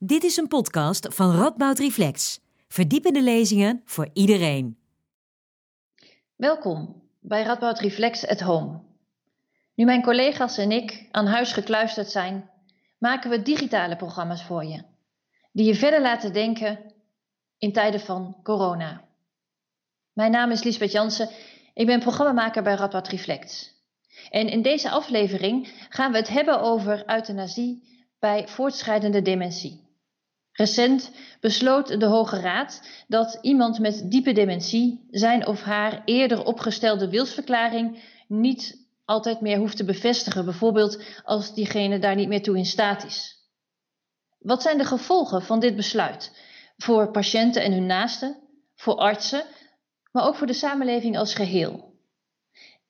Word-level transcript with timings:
Dit 0.00 0.24
is 0.24 0.36
een 0.36 0.48
podcast 0.48 1.14
van 1.14 1.36
Radboud 1.36 1.78
Reflex. 1.78 2.40
Verdiepende 2.68 3.22
lezingen 3.22 3.82
voor 3.84 4.08
iedereen. 4.12 4.78
Welkom 6.36 7.02
bij 7.20 7.42
Radboud 7.42 7.78
Reflex 7.78 8.26
at 8.26 8.40
Home. 8.40 8.80
Nu 9.74 9.84
mijn 9.84 10.02
collega's 10.02 10.58
en 10.58 10.70
ik 10.70 11.08
aan 11.10 11.26
huis 11.26 11.52
gekluisterd 11.52 12.10
zijn, 12.10 12.50
maken 12.98 13.30
we 13.30 13.42
digitale 13.42 13.96
programma's 13.96 14.44
voor 14.44 14.64
je, 14.64 14.82
die 15.52 15.66
je 15.66 15.74
verder 15.74 16.00
laten 16.00 16.32
denken 16.32 16.92
in 17.56 17.72
tijden 17.72 18.00
van 18.00 18.36
corona. 18.42 19.04
Mijn 20.12 20.30
naam 20.30 20.50
is 20.50 20.62
Liesbeth 20.62 20.92
Jansen, 20.92 21.30
ik 21.74 21.86
ben 21.86 22.00
programmamaker 22.00 22.62
bij 22.62 22.74
Radboud 22.74 23.08
Reflex. 23.08 23.74
En 24.30 24.48
in 24.48 24.62
deze 24.62 24.90
aflevering 24.90 25.86
gaan 25.88 26.12
we 26.12 26.18
het 26.18 26.28
hebben 26.28 26.60
over 26.60 27.10
euthanasie 27.10 27.82
bij 28.18 28.48
voortschrijdende 28.48 29.22
dementie. 29.22 29.86
Recent 30.58 31.10
besloot 31.40 32.00
de 32.00 32.06
Hoge 32.06 32.40
Raad 32.40 32.82
dat 33.08 33.38
iemand 33.40 33.78
met 33.78 34.10
diepe 34.10 34.32
dementie 34.32 35.06
zijn 35.10 35.46
of 35.46 35.62
haar 35.62 36.02
eerder 36.04 36.44
opgestelde 36.44 37.08
wilsverklaring 37.10 38.02
niet 38.28 38.86
altijd 39.04 39.40
meer 39.40 39.58
hoeft 39.58 39.76
te 39.76 39.84
bevestigen, 39.84 40.44
bijvoorbeeld 40.44 41.02
als 41.24 41.54
diegene 41.54 41.98
daar 41.98 42.14
niet 42.14 42.28
meer 42.28 42.42
toe 42.42 42.56
in 42.56 42.66
staat 42.66 43.04
is. 43.04 43.36
Wat 44.38 44.62
zijn 44.62 44.78
de 44.78 44.84
gevolgen 44.84 45.42
van 45.42 45.60
dit 45.60 45.76
besluit 45.76 46.32
voor 46.76 47.10
patiënten 47.10 47.62
en 47.62 47.72
hun 47.72 47.86
naasten, 47.86 48.36
voor 48.74 48.96
artsen, 48.96 49.42
maar 50.12 50.26
ook 50.26 50.34
voor 50.34 50.46
de 50.46 50.52
samenleving 50.52 51.18
als 51.18 51.34
geheel? 51.34 51.94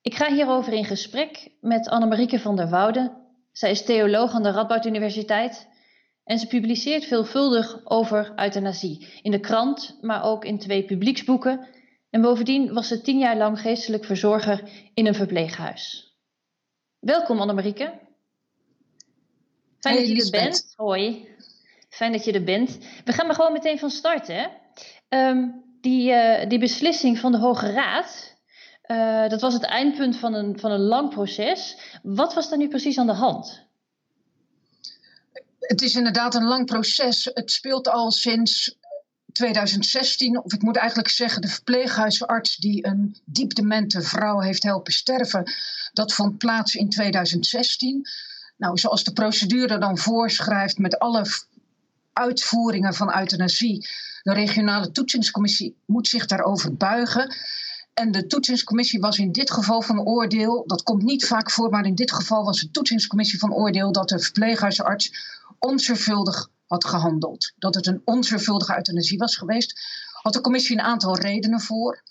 Ik 0.01 0.15
ga 0.15 0.33
hierover 0.33 0.73
in 0.73 0.85
gesprek 0.85 1.51
met 1.61 1.89
Annemarieke 1.89 2.41
van 2.41 2.57
der 2.57 2.69
Woude. 2.69 3.27
Zij 3.53 3.71
is 3.71 3.85
theoloog 3.85 4.33
aan 4.33 4.43
de 4.43 4.51
Radboud 4.51 4.85
Universiteit 4.87 5.69
en 6.29 6.39
ze 6.39 6.47
publiceert 6.47 7.05
veelvuldig 7.05 7.81
over 7.85 8.33
euthanasie. 8.37 9.09
In 9.23 9.31
de 9.31 9.41
krant, 9.41 9.99
maar 10.01 10.23
ook 10.23 10.45
in 10.45 10.59
twee 10.59 10.85
publieksboeken. 10.85 11.69
En 12.11 12.21
bovendien 12.21 12.73
was 12.73 12.89
ze 12.89 13.01
tien 13.01 13.19
jaar 13.19 13.37
lang 13.37 13.61
geestelijk 13.61 14.05
verzorger 14.05 14.71
in 14.95 15.07
een 15.07 15.15
verpleeghuis. 15.15 16.13
Welkom 16.99 17.41
Annemarieke. 17.41 17.99
Fijn 19.79 19.95
hey, 19.95 20.07
dat 20.07 20.17
je 20.17 20.25
er 20.25 20.45
bent. 20.45 20.73
Hoi. 20.77 21.29
Fijn 21.89 22.13
dat 22.13 22.25
je 22.25 22.33
er 22.33 22.45
bent. 22.45 22.79
We 23.05 23.13
gaan 23.13 23.27
maar 23.27 23.35
gewoon 23.35 23.53
meteen 23.53 23.79
van 23.79 23.91
start. 23.91 24.27
Hè? 24.27 24.47
Um, 25.09 25.65
die, 25.81 26.11
uh, 26.11 26.49
die 26.49 26.59
beslissing 26.59 27.19
van 27.19 27.33
de 27.33 27.39
Hoge 27.39 27.73
Raad, 27.73 28.37
uh, 28.87 29.29
dat 29.29 29.41
was 29.41 29.55
het 29.55 29.65
eindpunt 29.65 30.17
van 30.17 30.35
een, 30.35 30.59
van 30.59 30.71
een 30.71 30.87
lang 30.87 31.11
proces. 31.11 31.79
Wat 32.03 32.35
was 32.35 32.49
daar 32.49 32.59
nu 32.59 32.69
precies 32.69 32.99
aan 32.99 33.07
de 33.07 33.13
hand? 33.13 33.68
Het 35.69 35.83
is 35.83 35.95
inderdaad 35.95 36.35
een 36.35 36.45
lang 36.45 36.67
proces. 36.67 37.31
Het 37.35 37.51
speelt 37.51 37.89
al 37.89 38.11
sinds 38.11 38.79
2016, 39.33 40.45
of 40.45 40.53
ik 40.53 40.63
moet 40.63 40.77
eigenlijk 40.77 41.09
zeggen, 41.09 41.43
de 41.43 41.49
verpleeghuisarts 41.49 42.57
die 42.57 42.87
een 42.87 43.17
diep 43.25 43.55
demente 43.55 44.03
vrouw 44.03 44.41
heeft 44.41 44.63
helpen 44.63 44.93
sterven, 44.93 45.53
dat 45.93 46.13
vond 46.13 46.39
plaats 46.39 46.75
in 46.75 46.89
2016. 46.89 48.07
Nou, 48.57 48.79
zoals 48.79 49.05
de 49.05 49.13
procedure 49.13 49.79
dan 49.79 49.99
voorschrijft 49.99 50.79
met 50.79 50.99
alle 50.99 51.27
uitvoeringen 52.13 52.95
van 52.95 53.19
euthanasie, 53.19 53.89
de 54.23 54.33
regionale 54.33 54.91
toetsingscommissie 54.91 55.77
moet 55.85 56.09
zich 56.09 56.27
daarover 56.27 56.77
buigen. 56.77 57.35
En 57.95 58.11
de 58.11 58.27
toetsingscommissie 58.27 59.01
was 59.01 59.19
in 59.19 59.33
dit 59.33 59.51
geval 59.51 59.83
van 59.83 60.01
oordeel, 60.01 60.65
dat 60.67 60.83
komt 60.83 61.03
niet 61.03 61.27
vaak 61.27 61.51
voor, 61.51 61.71
maar 61.71 61.87
in 61.87 61.95
dit 61.95 62.13
geval 62.13 62.45
was 62.45 62.61
de 62.61 62.71
toetsingscommissie 62.71 63.39
van 63.39 63.55
oordeel 63.55 63.93
dat 63.93 64.09
de 64.09 64.19
verpleeghuisarts 64.19 65.37
onzorgvuldig 65.59 66.49
had 66.67 66.85
gehandeld. 66.85 67.53
Dat 67.57 67.75
het 67.75 67.87
een 67.87 68.03
onzorgvuldige 68.05 68.77
euthanasie 68.77 69.19
was 69.19 69.37
geweest. 69.37 69.81
Had 70.13 70.33
de 70.33 70.41
commissie 70.41 70.77
een 70.77 70.85
aantal 70.85 71.19
redenen 71.19 71.61
voor. 71.61 72.03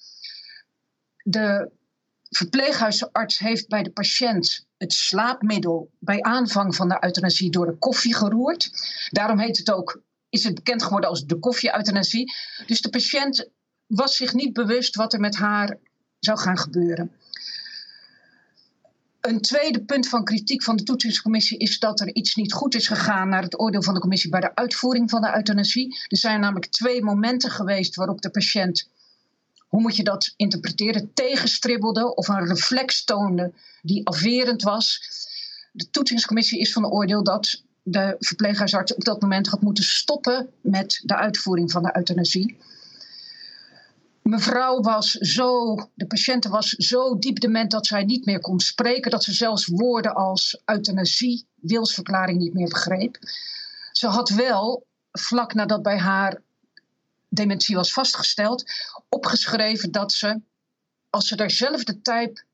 De 1.24 1.72
verpleeghuisarts 2.30 3.40
heeft 3.40 3.68
bij 3.68 3.84
de 3.84 3.92
patiënt 3.92 4.66
het 4.78 4.94
slaapmiddel 4.94 5.92
bij 6.00 6.22
aanvang 6.22 6.76
van 6.76 6.88
de 6.88 6.98
euthanasie 7.00 7.52
door 7.52 7.66
de 7.66 7.78
koffie 7.78 8.16
geroerd. 8.16 8.70
Daarom 9.10 9.40
heet 9.40 9.58
het 9.58 9.72
ook, 9.72 10.02
is 10.30 10.44
het 10.44 10.56
bekend 10.56 10.84
geworden 10.84 11.10
als 11.10 11.26
de 11.26 11.40
koffie-euthanasie. 11.40 12.34
Dus 12.66 12.82
de 12.82 12.90
patiënt 12.90 13.50
was 13.86 14.16
zich 14.16 14.34
niet 14.34 14.54
bewust 14.54 14.96
wat 14.96 15.14
er 15.14 15.20
met 15.20 15.36
haar 15.36 15.78
zou 16.20 16.38
gaan 16.38 16.58
gebeuren. 16.58 17.12
Een 19.28 19.42
tweede 19.42 19.84
punt 19.84 20.08
van 20.08 20.24
kritiek 20.24 20.64
van 20.64 20.76
de 20.76 20.84
toetsingscommissie 20.84 21.58
is 21.58 21.80
dat 21.80 22.00
er 22.00 22.16
iets 22.16 22.36
niet 22.36 22.54
goed 22.54 22.76
is 22.76 22.88
gegaan 22.88 23.30
naar 23.30 23.44
het 23.44 23.60
oordeel 23.60 23.84
van 23.84 23.94
de 23.94 24.00
commissie 24.00 24.30
bij 24.30 24.40
de 24.40 24.56
uitvoering 24.56 25.10
van 25.10 25.22
de 25.22 25.36
euthanasie. 25.36 25.98
Er 26.08 26.18
zijn 26.18 26.40
namelijk 26.40 26.72
twee 26.72 27.04
momenten 27.04 27.52
geweest 27.52 27.96
waarop 27.96 28.22
de 28.22 28.30
patiënt, 28.30 28.90
hoe 29.68 29.82
moet 29.82 29.96
je 29.96 30.04
dat 30.04 30.34
interpreteren, 30.36 31.14
tegenstribbelde 31.14 32.16
of 32.16 32.28
een 32.28 32.48
reflex 32.48 33.04
toonde 33.04 33.54
die 33.82 34.08
afwerend 34.08 34.62
was. 34.62 35.02
De 35.72 35.90
toetsingscommissie 35.90 36.60
is 36.60 36.74
van 36.74 36.92
oordeel 36.92 37.24
dat 37.24 37.64
de 37.84 38.16
verpleeghuisarts 38.20 38.94
op 38.96 39.04
dat 39.04 39.22
moment 39.22 39.48
had 39.48 39.62
moeten 39.62 39.84
stoppen 39.84 40.50
met 40.62 41.02
de 41.04 41.16
uitvoering 41.16 41.72
van 41.72 41.84
de 41.84 41.96
euthanasie. 41.96 42.58
Mevrouw 44.28 44.80
was 44.80 45.12
zo, 45.12 45.76
de 45.94 46.08
patiënte 46.08 46.50
was 46.50 46.70
zo 46.70 47.18
diep 47.18 47.40
dement 47.40 47.72
dat 47.72 47.88
zij 47.88 48.04
niet 48.04 48.26
meer 48.26 48.40
kon 48.40 48.60
spreken, 48.60 49.12
dat 49.12 49.24
ze 49.24 49.34
zelfs 49.34 49.66
woorden 49.66 50.16
als 50.16 50.62
euthanasie, 50.66 51.48
wilsverklaring 51.56 52.40
niet 52.40 52.54
meer 52.54 52.70
begreep. 52.70 53.18
Ze 53.92 54.08
had 54.08 54.30
wel, 54.30 54.88
vlak 55.12 55.54
nadat 55.54 55.82
bij 55.82 55.98
haar 55.98 56.42
dementie 57.30 57.76
was 57.76 57.94
vastgesteld, 57.94 58.64
opgeschreven 59.10 59.92
dat 59.92 60.12
ze, 60.12 60.42
als 61.10 61.28
ze 61.28 61.36
daar 61.36 61.52
zelf 61.52 61.84
de 61.84 62.02
tijd, 62.02 62.46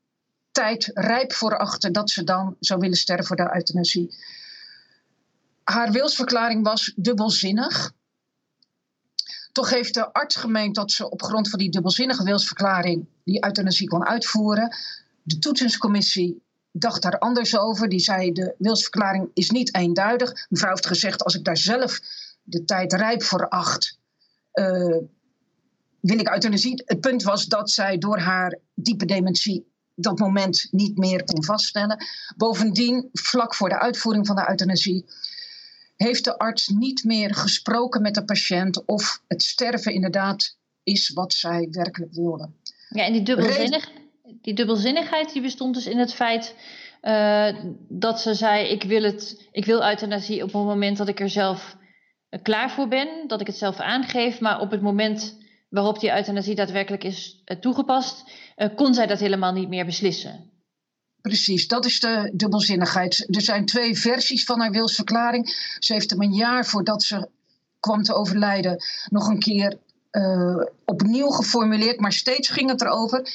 tijd 0.50 0.90
rijp 0.94 1.32
voor 1.32 1.58
achtte, 1.58 1.90
dat 1.90 2.10
ze 2.10 2.24
dan 2.24 2.56
zou 2.60 2.80
willen 2.80 2.96
sterven 2.96 3.26
voor 3.26 3.36
de 3.36 3.54
euthanasie. 3.54 4.14
Haar 5.64 5.92
wilsverklaring 5.92 6.64
was 6.64 6.92
dubbelzinnig. 6.96 7.92
Toch 9.54 9.70
heeft 9.70 9.94
de 9.94 10.12
arts 10.12 10.36
gemeend 10.36 10.74
dat 10.74 10.92
ze 10.92 11.10
op 11.10 11.22
grond 11.22 11.50
van 11.50 11.58
die 11.58 11.70
dubbelzinnige 11.70 12.24
wilsverklaring 12.24 13.06
die 13.24 13.44
euthanasie 13.44 13.88
kon 13.88 14.04
uitvoeren. 14.04 14.76
De 15.22 15.38
toetsingscommissie 15.38 16.42
dacht 16.70 17.02
daar 17.02 17.18
anders 17.18 17.58
over. 17.58 17.88
Die 17.88 17.98
zei 17.98 18.32
de 18.32 18.54
wilsverklaring 18.58 19.30
is 19.34 19.50
niet 19.50 19.74
eenduidig. 19.74 20.46
Mevrouw 20.48 20.70
heeft 20.70 20.86
gezegd 20.86 21.24
als 21.24 21.34
ik 21.34 21.44
daar 21.44 21.56
zelf 21.56 22.00
de 22.42 22.64
tijd 22.64 22.92
rijp 22.92 23.22
voor 23.22 23.48
acht, 23.48 23.98
uh, 24.52 24.96
wil 26.00 26.18
ik 26.18 26.28
euthanasie. 26.28 26.82
Het 26.84 27.00
punt 27.00 27.22
was 27.22 27.46
dat 27.46 27.70
zij 27.70 27.98
door 27.98 28.18
haar 28.18 28.58
diepe 28.74 29.04
dementie 29.04 29.66
dat 29.94 30.18
moment 30.18 30.68
niet 30.70 30.98
meer 30.98 31.24
kon 31.24 31.44
vaststellen. 31.44 32.04
Bovendien, 32.36 33.08
vlak 33.12 33.54
voor 33.54 33.68
de 33.68 33.80
uitvoering 33.80 34.26
van 34.26 34.36
de 34.36 34.48
euthanasie 34.48 35.04
heeft 36.04 36.24
de 36.24 36.38
arts 36.38 36.68
niet 36.68 37.04
meer 37.04 37.34
gesproken 37.34 38.02
met 38.02 38.14
de 38.14 38.24
patiënt 38.24 38.84
of 38.86 39.22
het 39.28 39.42
sterven 39.42 39.92
inderdaad 39.92 40.56
is 40.82 41.08
wat 41.08 41.32
zij 41.32 41.68
werkelijk 41.70 42.12
wilde. 42.12 42.50
Ja, 42.88 43.04
en 43.04 43.12
die, 43.12 43.22
dubbelzinnig, 43.22 43.90
die 44.40 44.54
dubbelzinnigheid 44.54 45.32
die 45.32 45.42
bestond 45.42 45.74
dus 45.74 45.86
in 45.86 45.98
het 45.98 46.14
feit 46.14 46.54
uh, 47.02 47.48
dat 47.88 48.20
ze 48.20 48.34
zei: 48.34 48.68
ik 48.68 48.82
wil, 48.82 49.02
het, 49.02 49.48
ik 49.52 49.64
wil 49.64 49.84
euthanasie 49.84 50.42
op 50.42 50.52
het 50.52 50.62
moment 50.62 50.96
dat 50.96 51.08
ik 51.08 51.20
er 51.20 51.30
zelf 51.30 51.76
uh, 52.30 52.42
klaar 52.42 52.70
voor 52.70 52.88
ben, 52.88 53.08
dat 53.26 53.40
ik 53.40 53.46
het 53.46 53.56
zelf 53.56 53.78
aangeef, 53.80 54.40
maar 54.40 54.60
op 54.60 54.70
het 54.70 54.82
moment 54.82 55.38
waarop 55.68 56.00
die 56.00 56.12
euthanasie 56.12 56.54
daadwerkelijk 56.54 57.04
is 57.04 57.42
uh, 57.44 57.58
toegepast, 57.58 58.24
kon 58.74 58.94
zij 58.94 59.06
dat 59.06 59.20
helemaal 59.20 59.52
niet 59.52 59.68
meer 59.68 59.84
beslissen. 59.84 60.53
Precies, 61.28 61.68
dat 61.68 61.84
is 61.84 62.00
de 62.00 62.30
dubbelzinnigheid. 62.32 63.26
Er 63.34 63.40
zijn 63.40 63.66
twee 63.66 63.98
versies 63.98 64.44
van 64.44 64.60
haar 64.60 64.70
wilsverklaring. 64.70 65.74
Ze 65.78 65.92
heeft 65.92 66.10
hem 66.10 66.22
een 66.22 66.32
jaar 66.32 66.66
voordat 66.66 67.02
ze 67.02 67.28
kwam 67.80 68.02
te 68.02 68.14
overlijden 68.14 68.84
nog 69.10 69.28
een 69.28 69.38
keer 69.38 69.78
uh, 70.12 70.62
opnieuw 70.84 71.28
geformuleerd, 71.28 72.00
maar 72.00 72.12
steeds 72.12 72.48
ging 72.48 72.70
het 72.70 72.82
erover. 72.82 73.32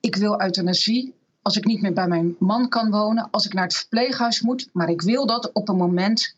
Ik 0.00 0.16
wil 0.16 0.40
euthanasie 0.40 1.14
als 1.42 1.56
ik 1.56 1.64
niet 1.64 1.80
meer 1.80 1.92
bij 1.92 2.08
mijn 2.08 2.36
man 2.38 2.68
kan 2.68 2.90
wonen, 2.90 3.30
als 3.30 3.46
ik 3.46 3.52
naar 3.52 3.64
het 3.64 3.76
verpleeghuis 3.76 4.40
moet, 4.40 4.68
maar 4.72 4.88
ik 4.88 5.02
wil 5.02 5.26
dat 5.26 5.52
op 5.52 5.68
een 5.68 5.76
moment 5.76 6.34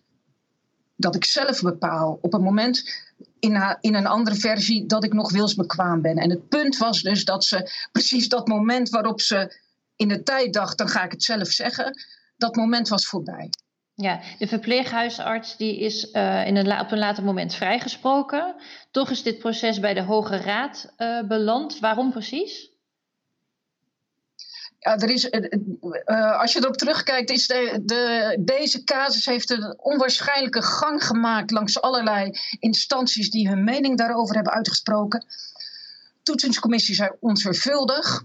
dat 0.97 1.15
ik 1.15 1.25
zelf 1.25 1.61
bepaal. 1.61 2.19
Op 2.21 2.35
een 2.35 2.43
moment 2.43 3.07
in, 3.39 3.77
in 3.81 3.95
een 3.95 4.07
andere 4.07 4.37
versie 4.37 4.87
dat 4.87 5.05
ik 5.05 5.13
nog 5.13 5.33
wilsbekwaam 5.33 6.01
ben. 6.01 6.17
En 6.17 6.31
het 6.31 6.49
punt 6.49 6.77
was 6.77 7.03
dus 7.03 7.25
dat 7.25 7.45
ze 7.45 7.71
precies 7.93 8.29
dat 8.29 8.49
moment 8.49 8.89
waarop 8.89 9.21
ze 9.21 9.67
in 9.99 10.09
de 10.09 10.23
tijd 10.23 10.53
dacht, 10.53 10.79
dan 10.79 10.89
ga 10.89 11.05
ik 11.05 11.11
het 11.11 11.23
zelf 11.23 11.49
zeggen. 11.49 11.93
Dat 12.37 12.57
moment 12.57 12.89
was 12.89 13.07
voorbij. 13.07 13.51
Ja, 13.95 14.21
de 14.39 14.47
verpleeghuisarts 14.47 15.57
die 15.57 15.81
is 15.81 16.13
uh, 16.13 16.47
in 16.47 16.57
een, 16.57 16.81
op 16.81 16.91
een 16.91 16.99
later 16.99 17.25
moment 17.25 17.55
vrijgesproken. 17.55 18.55
Toch 18.91 19.11
is 19.11 19.23
dit 19.23 19.39
proces 19.39 19.81
bij 19.81 19.95
de 19.95 20.03
Hoge 20.03 20.37
Raad 20.37 20.93
uh, 20.99 21.23
beland. 21.23 21.79
Waarom 21.79 22.11
precies? 22.11 22.71
Ja, 24.79 24.99
er 24.99 25.11
is, 25.11 25.31
uh, 25.31 26.41
als 26.41 26.53
je 26.53 26.59
erop 26.59 26.77
terugkijkt, 26.77 27.31
is 27.31 27.47
de, 27.47 27.81
de, 27.85 28.37
deze 28.41 28.85
casus 28.85 29.25
heeft 29.27 29.51
een 29.51 29.79
onwaarschijnlijke 29.79 30.63
gang 30.63 31.05
gemaakt 31.05 31.51
langs 31.51 31.81
allerlei 31.81 32.31
instanties 32.59 33.31
die 33.31 33.49
hun 33.49 33.65
mening 33.65 33.99
daarover 33.99 34.35
hebben 34.35 34.53
uitgesproken. 34.53 35.27
Toetsingscommissie 36.23 36.95
zei 36.95 37.11
onzorgvuldig. 37.21 38.23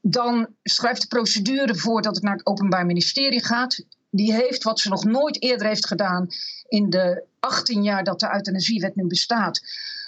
Dan 0.00 0.46
schrijft 0.62 1.00
de 1.00 1.06
procedure 1.06 1.74
voor 1.74 2.02
dat 2.02 2.14
het 2.14 2.24
naar 2.24 2.36
het 2.36 2.46
Openbaar 2.46 2.86
Ministerie 2.86 3.44
gaat. 3.44 3.84
Die 4.10 4.34
heeft 4.34 4.62
wat 4.62 4.80
ze 4.80 4.88
nog 4.88 5.04
nooit 5.04 5.42
eerder 5.42 5.66
heeft 5.66 5.86
gedaan 5.86 6.26
in 6.68 6.90
de 6.90 7.24
18 7.40 7.82
jaar 7.82 8.04
dat 8.04 8.20
de 8.20 8.34
euthanasiewet 8.34 8.96
nu 8.96 9.06
bestaat, 9.06 9.60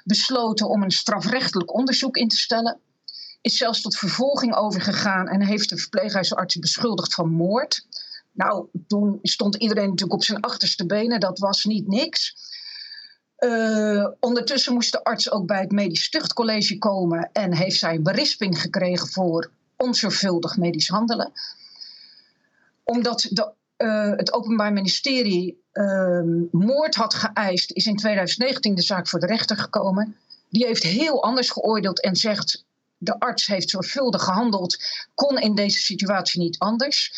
besloten 0.04 0.68
om 0.68 0.82
een 0.82 0.90
strafrechtelijk 0.90 1.74
onderzoek 1.74 2.16
in 2.16 2.28
te 2.28 2.36
stellen 2.36 2.80
is 3.40 3.56
zelfs 3.56 3.80
tot 3.80 3.96
vervolging 3.96 4.54
overgegaan 4.54 5.28
en 5.28 5.46
heeft 5.46 5.68
de 5.68 5.76
verpleeghuisarts 5.76 6.58
beschuldigd 6.58 7.14
van 7.14 7.30
moord. 7.30 7.86
Nou, 8.32 8.66
toen 8.86 9.18
stond 9.22 9.56
iedereen 9.56 9.88
natuurlijk 9.88 10.12
op 10.12 10.24
zijn 10.24 10.40
achterste 10.40 10.86
benen, 10.86 11.20
dat 11.20 11.38
was 11.38 11.64
niet 11.64 11.88
niks. 11.88 12.36
Uh, 13.38 14.08
ondertussen 14.20 14.72
moest 14.74 14.92
de 14.92 15.04
arts 15.04 15.30
ook 15.30 15.46
bij 15.46 15.60
het 15.60 15.72
Medisch 15.72 16.10
Tuchtcollege 16.10 16.78
komen 16.78 17.30
en 17.32 17.54
heeft 17.54 17.78
zij 17.78 17.94
een 17.94 18.02
berisping 18.02 18.60
gekregen 18.60 19.08
voor 19.08 19.50
onzorgvuldig 19.82 20.56
medisch 20.56 20.88
handelen. 20.88 21.32
Omdat 22.84 23.26
de, 23.31 23.52
uh, 23.79 24.17
het 24.17 24.32
Openbaar 24.32 24.73
Ministerie 24.73 25.62
uh, 25.73 26.20
moord 26.50 26.94
had 26.94 27.14
geëist, 27.14 27.73
is 27.73 27.87
in 27.87 27.96
2019 27.96 28.75
de 28.75 28.82
zaak 28.82 29.08
voor 29.08 29.20
de 29.20 29.26
rechter 29.26 29.56
gekomen. 29.56 30.17
Die 30.49 30.67
heeft 30.67 30.82
heel 30.82 31.23
anders 31.23 31.50
geoordeeld 31.50 32.00
en 32.00 32.17
zegt 32.17 32.64
de 32.99 33.19
arts 33.19 33.46
heeft 33.46 33.70
zorgvuldig 33.70 34.23
gehandeld, 34.23 34.76
kon 35.14 35.38
in 35.38 35.55
deze 35.55 35.79
situatie 35.79 36.40
niet 36.40 36.58
anders. 36.58 37.12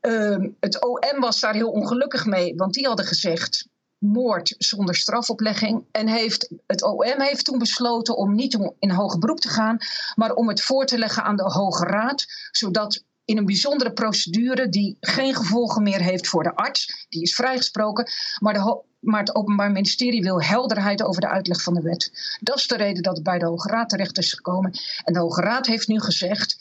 Ehm, 0.00 0.48
het 0.60 0.84
OM 0.84 1.20
was 1.20 1.40
daar 1.40 1.54
heel 1.54 1.70
ongelukkig 1.70 2.26
mee, 2.26 2.54
want 2.56 2.74
die 2.74 2.86
hadden 2.86 3.06
gezegd 3.06 3.68
moord 4.06 4.54
zonder 4.58 4.94
strafoplegging. 4.94 5.84
En 5.90 6.08
heeft, 6.08 6.48
het 6.66 6.82
OM 6.82 7.20
heeft 7.20 7.44
toen 7.44 7.58
besloten 7.58 8.16
om 8.16 8.34
niet 8.34 8.72
in 8.78 8.90
hoger 8.90 9.18
beroep 9.18 9.40
te 9.40 9.48
gaan, 9.48 9.78
maar 10.14 10.32
om 10.32 10.48
het 10.48 10.62
voor 10.62 10.86
te 10.86 10.98
leggen 10.98 11.22
aan 11.22 11.36
de 11.36 11.42
Hoge 11.42 11.84
Raad, 11.84 12.24
zodat 12.50 13.04
in 13.24 13.36
een 13.36 13.44
bijzondere 13.44 13.92
procedure 13.92 14.68
die 14.68 14.96
geen 15.00 15.34
gevolgen 15.34 15.82
meer 15.82 16.00
heeft 16.00 16.28
voor 16.28 16.42
de 16.42 16.54
arts, 16.54 17.06
die 17.08 17.22
is 17.22 17.34
vrijgesproken, 17.34 18.10
maar 18.38 18.54
de, 18.54 18.82
maar 19.00 19.20
het 19.20 19.34
Openbaar 19.34 19.72
Ministerie 19.72 20.22
wil 20.22 20.42
helderheid 20.42 21.02
over 21.02 21.20
de 21.20 21.28
uitleg 21.28 21.62
van 21.62 21.74
de 21.74 21.82
wet. 21.82 22.10
Dat 22.40 22.56
is 22.56 22.66
de 22.66 22.76
reden 22.76 23.02
dat 23.02 23.14
het 23.14 23.24
bij 23.24 23.38
de 23.38 23.46
Hoge 23.46 23.68
Raad 23.68 23.88
terecht 23.88 24.18
is 24.18 24.32
gekomen. 24.32 24.70
En 25.04 25.12
de 25.12 25.18
Hoge 25.18 25.40
Raad 25.40 25.66
heeft 25.66 25.88
nu 25.88 26.00
gezegd, 26.00 26.56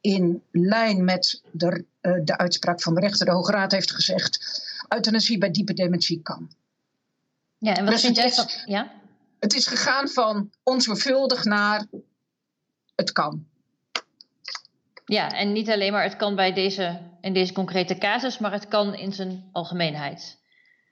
in 0.00 0.42
lijn 0.50 1.04
met 1.04 1.42
de, 1.52 1.84
uh, 2.02 2.12
de 2.24 2.38
uitspraak 2.38 2.82
van 2.82 2.94
de 2.94 3.00
rechter, 3.00 3.26
de 3.26 3.32
Hoge 3.32 3.52
Raad 3.52 3.72
heeft 3.72 3.92
gezegd, 3.92 4.38
euthanasie 4.88 5.38
bij 5.38 5.50
diepe 5.50 5.74
dementie 5.74 6.22
kan. 6.22 6.50
Ja, 7.60 7.74
en 7.74 7.84
wat 7.84 7.92
dus 7.92 8.02
vind 8.02 8.16
jij 8.16 8.32
van... 8.32 8.46
Ja? 8.64 8.92
Het 9.38 9.54
is 9.54 9.66
gegaan 9.66 10.08
van 10.08 10.50
onzorgvuldig 10.62 11.44
naar 11.44 11.86
het 12.94 13.12
kan. 13.12 13.46
Ja, 15.04 15.32
en 15.32 15.52
niet 15.52 15.70
alleen 15.70 15.92
maar 15.92 16.02
het 16.02 16.16
kan 16.16 16.36
bij 16.36 16.52
deze, 16.52 17.00
in 17.20 17.32
deze 17.32 17.52
concrete 17.52 17.98
casus, 17.98 18.38
maar 18.38 18.52
het 18.52 18.68
kan 18.68 18.94
in 18.94 19.12
zijn 19.12 19.48
algemeenheid 19.52 20.38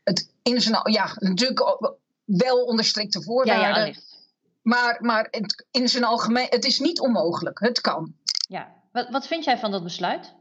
het 0.09 0.31
in 0.43 0.61
zijn, 0.61 0.81
ja, 0.83 1.13
natuurlijk 1.19 1.85
wel 2.25 2.65
onder 2.65 2.85
strikte 2.85 3.23
voorwaarden. 3.23 3.87
Ja, 3.87 3.95
maar 4.63 4.99
maar 5.01 5.29
het, 5.31 5.67
in 5.71 5.89
zijn 5.89 6.05
algemeen, 6.05 6.47
het 6.51 6.65
is 6.65 6.79
niet 6.79 7.01
onmogelijk. 7.01 7.59
Het 7.59 7.81
kan. 7.81 8.15
Ja, 8.49 8.75
wat, 8.93 9.09
wat 9.09 9.27
vind 9.27 9.45
jij 9.45 9.59
van 9.59 9.71
dat 9.71 9.83
besluit? 9.83 10.35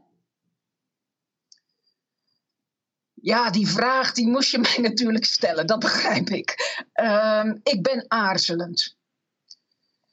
Ja, 3.28 3.50
die 3.50 3.68
vraag 3.68 4.12
die 4.12 4.28
moest 4.28 4.50
je 4.50 4.58
mij 4.68 4.78
natuurlijk 4.78 5.24
stellen, 5.24 5.66
dat 5.66 5.78
begrijp 5.78 6.28
ik. 6.28 6.76
Ehm, 6.92 7.56
ik 7.62 7.82
ben 7.82 8.04
aarzelend. 8.08 8.96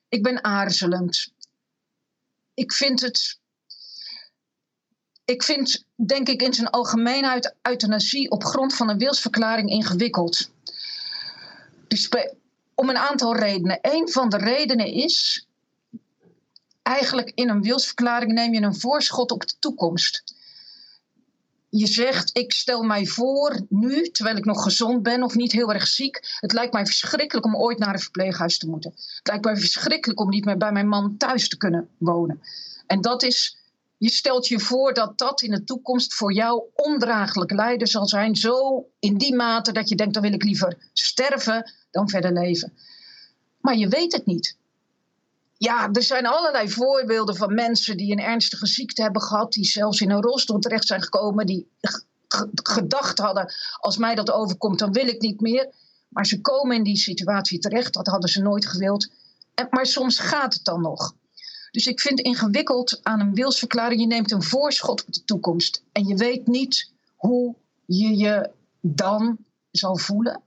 Ik 0.10 0.24
ben 0.24 0.44
aarzelend. 0.44 1.32
Ik 2.54 2.74
vind 2.74 3.02
het 3.02 3.40
ik 5.26 5.44
vind, 5.44 5.86
denk 5.96 6.28
ik, 6.28 6.42
in 6.42 6.54
zijn 6.54 6.70
algemeenheid 6.70 7.56
euthanasie 7.62 8.32
op 8.32 8.44
grond 8.44 8.74
van 8.74 8.90
een 8.90 8.98
wilsverklaring 8.98 9.70
ingewikkeld. 9.70 10.50
Dus 11.88 12.10
om 12.76 12.90
een 12.90 12.98
aantal 12.98 13.36
redenen. 13.36 13.80
Een 13.82 14.10
van 14.10 14.30
de 14.30 14.38
redenen 14.38 14.88
is, 14.88 15.48
eigenlijk 16.82 17.32
in 17.36 17.50
een 17.50 17.62
wilsverklaring 17.62 18.32
neem 18.32 18.54
je 18.54 18.62
een 18.62 18.80
voorschot 18.80 19.32
op 19.32 19.48
de 19.48 19.54
toekomst. 19.60 20.24
Je 21.78 21.88
zegt, 21.88 22.38
ik 22.38 22.54
stel 22.54 22.84
mij 22.84 23.06
voor 23.06 23.66
nu, 23.70 24.10
terwijl 24.10 24.38
ik 24.38 24.46
nog 24.46 24.64
gezond 24.64 25.04
ben 25.04 25.24
of 25.24 25.36
niet 25.36 25.52
heel 25.52 25.74
erg 25.74 25.88
ziek. 25.88 26.38
Het 26.40 26.54
lijkt 26.54 26.74
mij 26.74 26.86
verschrikkelijk 26.86 27.46
om 27.46 27.56
ooit 27.56 27.78
naar 27.78 27.94
een 27.94 28.00
verpleeghuis 28.00 28.58
te 28.58 28.68
moeten. 28.68 28.92
Het 28.92 29.28
lijkt 29.28 29.46
mij 29.46 29.58
verschrikkelijk 29.58 30.20
om 30.20 30.30
niet 30.30 30.46
meer 30.46 30.58
bij 30.58 30.72
mijn 30.72 30.88
man 30.88 31.18
thuis 31.18 31.50
te 31.50 31.58
kunnen 31.58 31.90
wonen. 31.98 32.42
En 32.88 33.02
dat 33.02 33.24
is 33.24 33.58
je 33.98 34.10
stelt 34.10 34.48
je 34.48 34.60
voor 34.60 34.94
dat 34.94 35.18
dat 35.18 35.42
in 35.42 35.52
de 35.52 35.64
toekomst 35.64 36.14
voor 36.14 36.34
jou 36.34 36.64
ondraaglijk 36.76 37.52
lijden 37.52 37.88
zal 37.88 38.08
zijn. 38.08 38.36
Zo 38.36 38.86
in 39.00 39.18
die 39.18 39.36
mate 39.36 39.72
dat 39.72 39.90
je 39.90 39.96
denkt, 39.96 40.14
dan 40.14 40.24
wil 40.24 40.34
ik 40.34 40.44
liever 40.44 40.90
sterven 40.94 41.72
dan 41.92 42.10
verder 42.10 42.34
leven. 42.34 42.74
Maar 43.60 43.76
je 43.78 43.88
weet 43.88 44.14
het 44.14 44.26
niet. 44.26 44.58
Ja, 45.58 45.90
er 45.92 46.04
zijn 46.04 46.26
allerlei 46.26 46.70
voorbeelden 46.70 47.36
van 47.36 47.54
mensen 47.54 47.98
die 47.98 48.12
een 48.12 48.20
ernstige 48.20 48.68
ziekte 48.68 49.02
hebben 49.02 49.22
gehad, 49.22 49.52
die 49.52 49.66
zelfs 49.66 50.02
in 50.02 50.12
een 50.12 50.22
rolstoel 50.22 50.60
terecht 50.60 50.88
zijn 50.88 51.02
gekomen, 51.02 51.46
die 51.46 51.70
gedacht 52.64 53.18
hadden, 53.18 53.54
als 53.80 53.98
mij 53.98 54.16
dat 54.16 54.32
overkomt, 54.32 54.80
dan 54.80 54.92
wil 54.92 55.08
ik 55.08 55.22
niet 55.22 55.42
meer. 55.42 55.74
Maar 56.10 56.26
ze 56.26 56.42
komen 56.42 56.76
in 56.76 56.84
die 56.84 56.98
situatie 56.98 57.60
terecht, 57.60 57.94
dat 57.94 58.08
hadden 58.08 58.30
ze 58.30 58.42
nooit 58.42 58.66
gewild. 58.66 59.12
En, 59.54 59.68
maar 59.70 59.86
soms 59.86 60.20
gaat 60.20 60.54
het 60.54 60.64
dan 60.64 60.82
nog. 60.82 61.16
Dus 61.72 61.88
ik 61.88 62.00
vind 62.00 62.20
ingewikkeld 62.20 63.00
aan 63.04 63.20
een 63.20 63.34
wilsverklaring, 63.34 64.02
je 64.02 64.08
neemt 64.08 64.32
een 64.32 64.44
voorschot 64.44 65.06
op 65.06 65.14
de 65.14 65.24
toekomst. 65.24 65.84
En 65.92 66.08
je 66.08 66.16
weet 66.16 66.48
niet 66.48 66.92
hoe 67.16 67.56
je 67.86 68.18
je 68.18 68.50
dan 68.82 69.38
zal 69.72 69.98
voelen. 69.98 70.42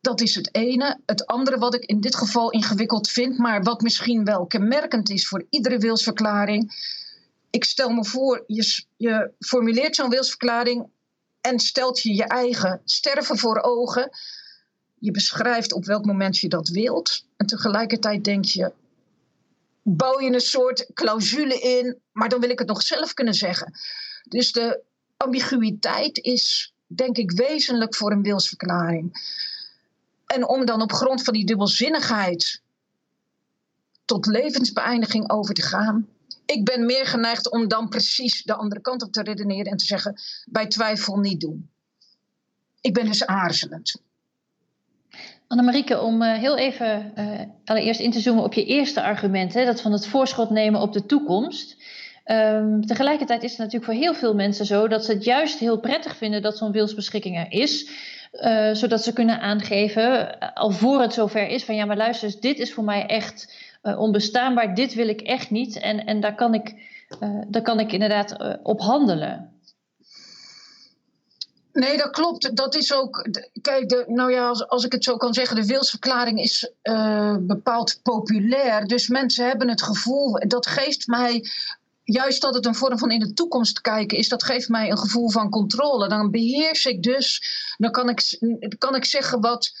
Dat 0.00 0.20
is 0.20 0.34
het 0.34 0.54
ene. 0.54 1.00
Het 1.06 1.26
andere 1.26 1.58
wat 1.58 1.74
ik 1.74 1.84
in 1.84 2.00
dit 2.00 2.16
geval 2.16 2.50
ingewikkeld 2.50 3.08
vind, 3.08 3.38
maar 3.38 3.62
wat 3.62 3.80
misschien 3.80 4.24
wel 4.24 4.46
kenmerkend 4.46 5.10
is 5.10 5.28
voor 5.28 5.46
iedere 5.50 5.78
wilsverklaring. 5.78 6.72
Ik 7.50 7.64
stel 7.64 7.90
me 7.90 8.04
voor, 8.04 8.44
je, 8.46 8.84
je 8.96 9.30
formuleert 9.38 9.96
zo'n 9.96 10.10
wilsverklaring 10.10 10.86
en 11.40 11.58
stelt 11.58 12.00
je 12.00 12.14
je 12.14 12.24
eigen 12.24 12.80
sterven 12.84 13.38
voor 13.38 13.60
ogen. 13.62 14.10
Je 14.98 15.10
beschrijft 15.10 15.72
op 15.72 15.84
welk 15.84 16.04
moment 16.04 16.38
je 16.38 16.48
dat 16.48 16.68
wilt. 16.68 17.24
En 17.36 17.46
tegelijkertijd 17.46 18.24
denk 18.24 18.44
je, 18.44 18.72
bouw 19.82 20.20
je 20.20 20.32
een 20.32 20.40
soort 20.40 20.86
clausule 20.94 21.60
in, 21.60 21.98
maar 22.12 22.28
dan 22.28 22.40
wil 22.40 22.50
ik 22.50 22.58
het 22.58 22.68
nog 22.68 22.82
zelf 22.82 23.14
kunnen 23.14 23.34
zeggen. 23.34 23.72
Dus 24.28 24.52
de 24.52 24.80
ambiguïteit 25.16 26.18
is, 26.18 26.74
denk 26.86 27.16
ik, 27.16 27.30
wezenlijk 27.30 27.94
voor 27.94 28.12
een 28.12 28.22
wilsverklaring. 28.22 29.12
En 30.34 30.48
om 30.48 30.64
dan 30.64 30.82
op 30.82 30.92
grond 30.92 31.22
van 31.22 31.34
die 31.34 31.46
dubbelzinnigheid 31.46 32.62
tot 34.04 34.26
levensbeëindiging 34.26 35.30
over 35.30 35.54
te 35.54 35.62
gaan. 35.62 36.08
Ik 36.46 36.64
ben 36.64 36.86
meer 36.86 37.06
geneigd 37.06 37.50
om 37.50 37.68
dan 37.68 37.88
precies 37.88 38.42
de 38.42 38.54
andere 38.54 38.80
kant 38.80 39.02
op 39.02 39.12
te 39.12 39.22
redeneren 39.22 39.70
en 39.70 39.76
te 39.76 39.84
zeggen: 39.84 40.20
bij 40.44 40.66
twijfel 40.66 41.16
niet 41.16 41.40
doen. 41.40 41.70
Ik 42.80 42.94
ben 42.94 43.06
dus 43.06 43.26
aarzelend. 43.26 44.02
Annemarieke, 45.46 46.00
om 46.00 46.22
uh, 46.22 46.32
heel 46.32 46.56
even 46.56 47.12
uh, 47.16 47.40
allereerst 47.64 48.00
in 48.00 48.10
te 48.10 48.20
zoomen 48.20 48.44
op 48.44 48.54
je 48.54 48.64
eerste 48.64 49.02
argument, 49.02 49.54
hè, 49.54 49.64
dat 49.64 49.80
van 49.80 49.92
het 49.92 50.06
voorschot 50.06 50.50
nemen 50.50 50.80
op 50.80 50.92
de 50.92 51.06
toekomst. 51.06 51.76
Um, 52.24 52.86
tegelijkertijd 52.86 53.42
is 53.42 53.50
het 53.50 53.58
natuurlijk 53.58 53.84
voor 53.84 54.00
heel 54.00 54.14
veel 54.14 54.34
mensen 54.34 54.66
zo 54.66 54.88
dat 54.88 55.04
ze 55.04 55.12
het 55.12 55.24
juist 55.24 55.58
heel 55.58 55.80
prettig 55.80 56.16
vinden 56.16 56.42
dat 56.42 56.58
zo'n 56.58 56.72
wilsbeschikking 56.72 57.38
er 57.38 57.52
is. 57.52 57.88
Uh, 58.32 58.74
zodat 58.74 59.02
ze 59.02 59.12
kunnen 59.12 59.40
aangeven, 59.40 60.38
al 60.54 60.70
voor 60.70 61.00
het 61.00 61.12
zover 61.12 61.48
is, 61.48 61.64
van 61.64 61.74
ja, 61.74 61.84
maar 61.84 61.96
luister 61.96 62.40
dit 62.40 62.58
is 62.58 62.72
voor 62.72 62.84
mij 62.84 63.06
echt 63.06 63.54
onbestaanbaar, 63.82 64.74
dit 64.74 64.94
wil 64.94 65.08
ik 65.08 65.20
echt 65.20 65.50
niet. 65.50 65.78
En, 65.78 66.06
en 66.06 66.20
daar, 66.20 66.34
kan 66.34 66.54
ik, 66.54 66.74
daar 67.48 67.62
kan 67.62 67.80
ik 67.80 67.92
inderdaad 67.92 68.58
op 68.62 68.80
handelen. 68.80 69.52
Nee, 71.72 71.96
dat 71.96 72.10
klopt. 72.10 72.56
Dat 72.56 72.74
is 72.74 72.92
ook. 72.92 73.28
Kijk, 73.62 73.88
de, 73.88 74.04
nou 74.06 74.32
ja, 74.32 74.48
als, 74.48 74.68
als 74.68 74.84
ik 74.84 74.92
het 74.92 75.04
zo 75.04 75.16
kan 75.16 75.34
zeggen, 75.34 75.56
de 75.56 75.66
wilsverklaring 75.66 76.40
is 76.40 76.72
bepaald 77.40 78.00
populair. 78.02 78.86
Dus 78.86 79.08
mensen 79.08 79.46
hebben 79.46 79.68
het 79.68 79.82
gevoel, 79.82 80.38
dat 80.48 80.66
geeft 80.66 81.06
mij. 81.06 81.44
Juist 82.12 82.40
dat 82.40 82.54
het 82.54 82.66
een 82.66 82.74
vorm 82.74 82.98
van 82.98 83.10
in 83.10 83.20
de 83.20 83.32
toekomst 83.32 83.80
kijken 83.80 84.18
is, 84.18 84.28
dat 84.28 84.44
geeft 84.44 84.68
mij 84.68 84.90
een 84.90 84.98
gevoel 84.98 85.30
van 85.30 85.50
controle. 85.50 86.08
Dan 86.08 86.30
beheers 86.30 86.84
ik 86.84 87.02
dus, 87.02 87.42
dan 87.78 87.90
kan 87.90 88.08
ik, 88.08 88.38
kan 88.78 88.94
ik 88.94 89.04
zeggen 89.04 89.40
wat 89.40 89.72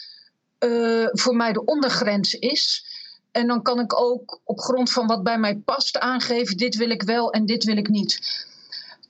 uh, 0.58 1.06
voor 1.10 1.36
mij 1.36 1.52
de 1.52 1.64
ondergrens 1.64 2.34
is. 2.34 2.84
En 3.30 3.46
dan 3.46 3.62
kan 3.62 3.80
ik 3.80 4.00
ook 4.00 4.40
op 4.44 4.60
grond 4.60 4.92
van 4.92 5.06
wat 5.06 5.22
bij 5.22 5.38
mij 5.38 5.56
past 5.56 5.98
aangeven: 5.98 6.56
dit 6.56 6.76
wil 6.76 6.90
ik 6.90 7.02
wel 7.02 7.32
en 7.32 7.46
dit 7.46 7.64
wil 7.64 7.76
ik 7.76 7.88
niet. 7.88 8.20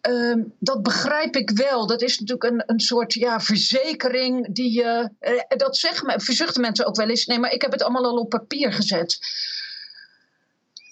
Ehm, 0.01 0.43
dat 0.59 0.83
begrijp 0.83 1.37
ik 1.37 1.51
wel. 1.51 1.87
Dat 1.87 2.03
is 2.03 2.19
natuurlijk 2.19 2.53
een, 2.53 2.63
een 2.67 2.81
soort 2.81 3.13
ja, 3.13 3.41
verzekering 3.41 4.55
die 4.55 4.73
je. 4.73 5.11
Uh, 5.21 5.59
dat 5.59 5.77
zeggen, 5.77 6.21
verzuchten 6.21 6.61
mensen 6.61 6.87
ook 6.87 6.97
wel 6.97 7.09
eens. 7.09 7.27
Nee, 7.27 7.39
maar 7.39 7.53
ik 7.53 7.63
heb 7.63 7.73
het 7.73 7.83
allemaal 7.83 8.05
al 8.05 8.19
op 8.19 8.29
papier 8.29 8.73
gezet. 8.73 9.19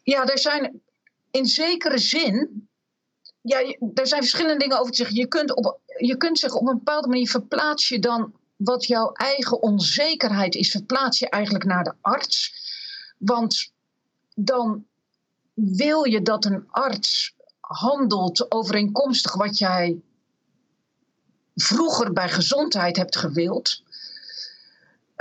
Ja, 0.02 0.26
er 0.26 0.38
zijn 0.38 0.80
in 1.30 1.46
zekere 1.46 1.98
zin. 1.98 2.68
Ja, 3.42 3.58
er 3.94 4.06
zijn 4.06 4.20
verschillende 4.20 4.58
dingen 4.58 4.78
over 4.78 4.90
te 4.90 4.96
zeggen. 4.96 5.16
Je 5.16 5.26
kunt, 5.26 5.54
op, 5.54 5.80
je 5.96 6.16
kunt 6.16 6.38
zich 6.38 6.54
op 6.54 6.66
een 6.66 6.76
bepaalde 6.76 7.08
manier 7.08 7.28
verplaats 7.28 7.88
je 7.88 7.98
dan 7.98 8.32
wat 8.56 8.86
jouw 8.86 9.12
eigen 9.12 9.62
onzekerheid 9.62 10.54
is, 10.54 10.70
verplaats 10.70 11.18
je 11.18 11.28
eigenlijk 11.28 11.64
naar 11.64 11.84
de 11.84 11.94
arts. 12.00 12.52
Want 13.18 13.72
dan 14.34 14.86
wil 15.54 16.04
je 16.04 16.22
dat 16.22 16.44
een 16.44 16.64
arts 16.68 17.34
handelt 17.60 18.52
overeenkomstig 18.52 19.34
wat 19.34 19.58
jij 19.58 20.00
vroeger 21.54 22.12
bij 22.12 22.28
gezondheid 22.28 22.96
hebt 22.96 23.16
gewild. 23.16 23.82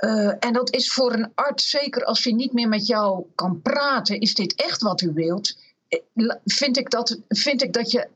Uh, 0.03 0.33
en 0.39 0.53
dat 0.53 0.73
is 0.73 0.93
voor 0.93 1.13
een 1.13 1.31
arts, 1.35 1.69
zeker 1.69 2.03
als 2.03 2.23
hij 2.23 2.33
niet 2.33 2.53
meer 2.53 2.67
met 2.67 2.85
jou 2.85 3.25
kan 3.35 3.61
praten, 3.61 4.19
is 4.19 4.33
dit 4.33 4.55
echt 4.55 4.81
wat 4.81 5.01
u 5.01 5.13
wilt? 5.13 5.57
Eh, 5.87 6.35
vind 6.45 6.77
ik 6.77 6.89
dat, 6.89 7.19
vind 7.27 7.61
ik 7.61 7.73
dat 7.73 7.91
je 7.91 8.07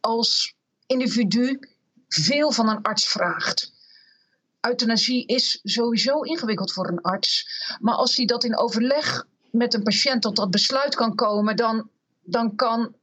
als 0.00 0.54
individu 0.86 1.60
veel 2.08 2.52
van 2.52 2.68
een 2.68 2.82
arts 2.82 3.08
vraagt. 3.08 3.72
Euthanasie 4.60 5.26
is 5.26 5.60
sowieso 5.62 6.20
ingewikkeld 6.20 6.72
voor 6.72 6.88
een 6.88 7.00
arts. 7.00 7.46
Maar 7.80 7.94
als 7.94 8.16
hij 8.16 8.26
dat 8.26 8.44
in 8.44 8.58
overleg 8.58 9.26
met 9.50 9.74
een 9.74 9.82
patiënt 9.82 10.22
tot 10.22 10.36
dat 10.36 10.50
besluit 10.50 10.94
kan 10.94 11.14
komen, 11.14 11.56
dan, 11.56 11.90
dan 12.22 12.54
kan 12.54 12.96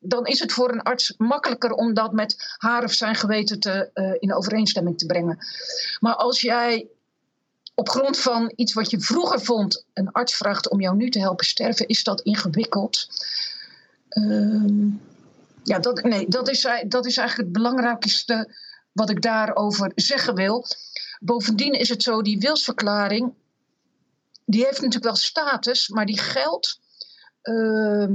dan 0.00 0.26
is 0.26 0.40
het 0.40 0.52
voor 0.52 0.72
een 0.72 0.82
arts 0.82 1.14
makkelijker 1.16 1.72
om 1.72 1.94
dat 1.94 2.12
met 2.12 2.54
haar 2.58 2.84
of 2.84 2.92
zijn 2.92 3.14
geweten 3.14 3.60
te, 3.60 3.90
uh, 3.94 4.14
in 4.18 4.34
overeenstemming 4.34 4.98
te 4.98 5.06
brengen. 5.06 5.38
Maar 5.98 6.14
als 6.14 6.40
jij 6.40 6.88
op 7.74 7.88
grond 7.88 8.18
van 8.18 8.52
iets 8.56 8.72
wat 8.72 8.90
je 8.90 9.00
vroeger 9.00 9.40
vond, 9.40 9.84
een 9.94 10.12
arts 10.12 10.36
vraagt 10.36 10.70
om 10.70 10.80
jou 10.80 10.96
nu 10.96 11.10
te 11.10 11.18
helpen 11.18 11.46
sterven, 11.46 11.86
is 11.86 12.04
dat 12.04 12.20
ingewikkeld. 12.20 13.08
Uh, 14.10 14.92
ja, 15.64 15.78
dat, 15.78 16.02
nee, 16.02 16.28
dat, 16.28 16.48
is, 16.48 16.68
dat 16.86 17.06
is 17.06 17.16
eigenlijk 17.16 17.48
het 17.48 17.62
belangrijkste 17.62 18.54
wat 18.92 19.10
ik 19.10 19.22
daarover 19.22 19.92
zeggen 19.94 20.34
wil. 20.34 20.66
Bovendien 21.20 21.72
is 21.72 21.88
het 21.88 22.02
zo, 22.02 22.22
die 22.22 22.38
wilsverklaring, 22.38 23.32
die 24.44 24.64
heeft 24.64 24.80
natuurlijk 24.80 25.04
wel 25.04 25.16
status, 25.16 25.88
maar 25.88 26.06
die 26.06 26.18
geldt. 26.18 26.80
Uh, 27.42 28.06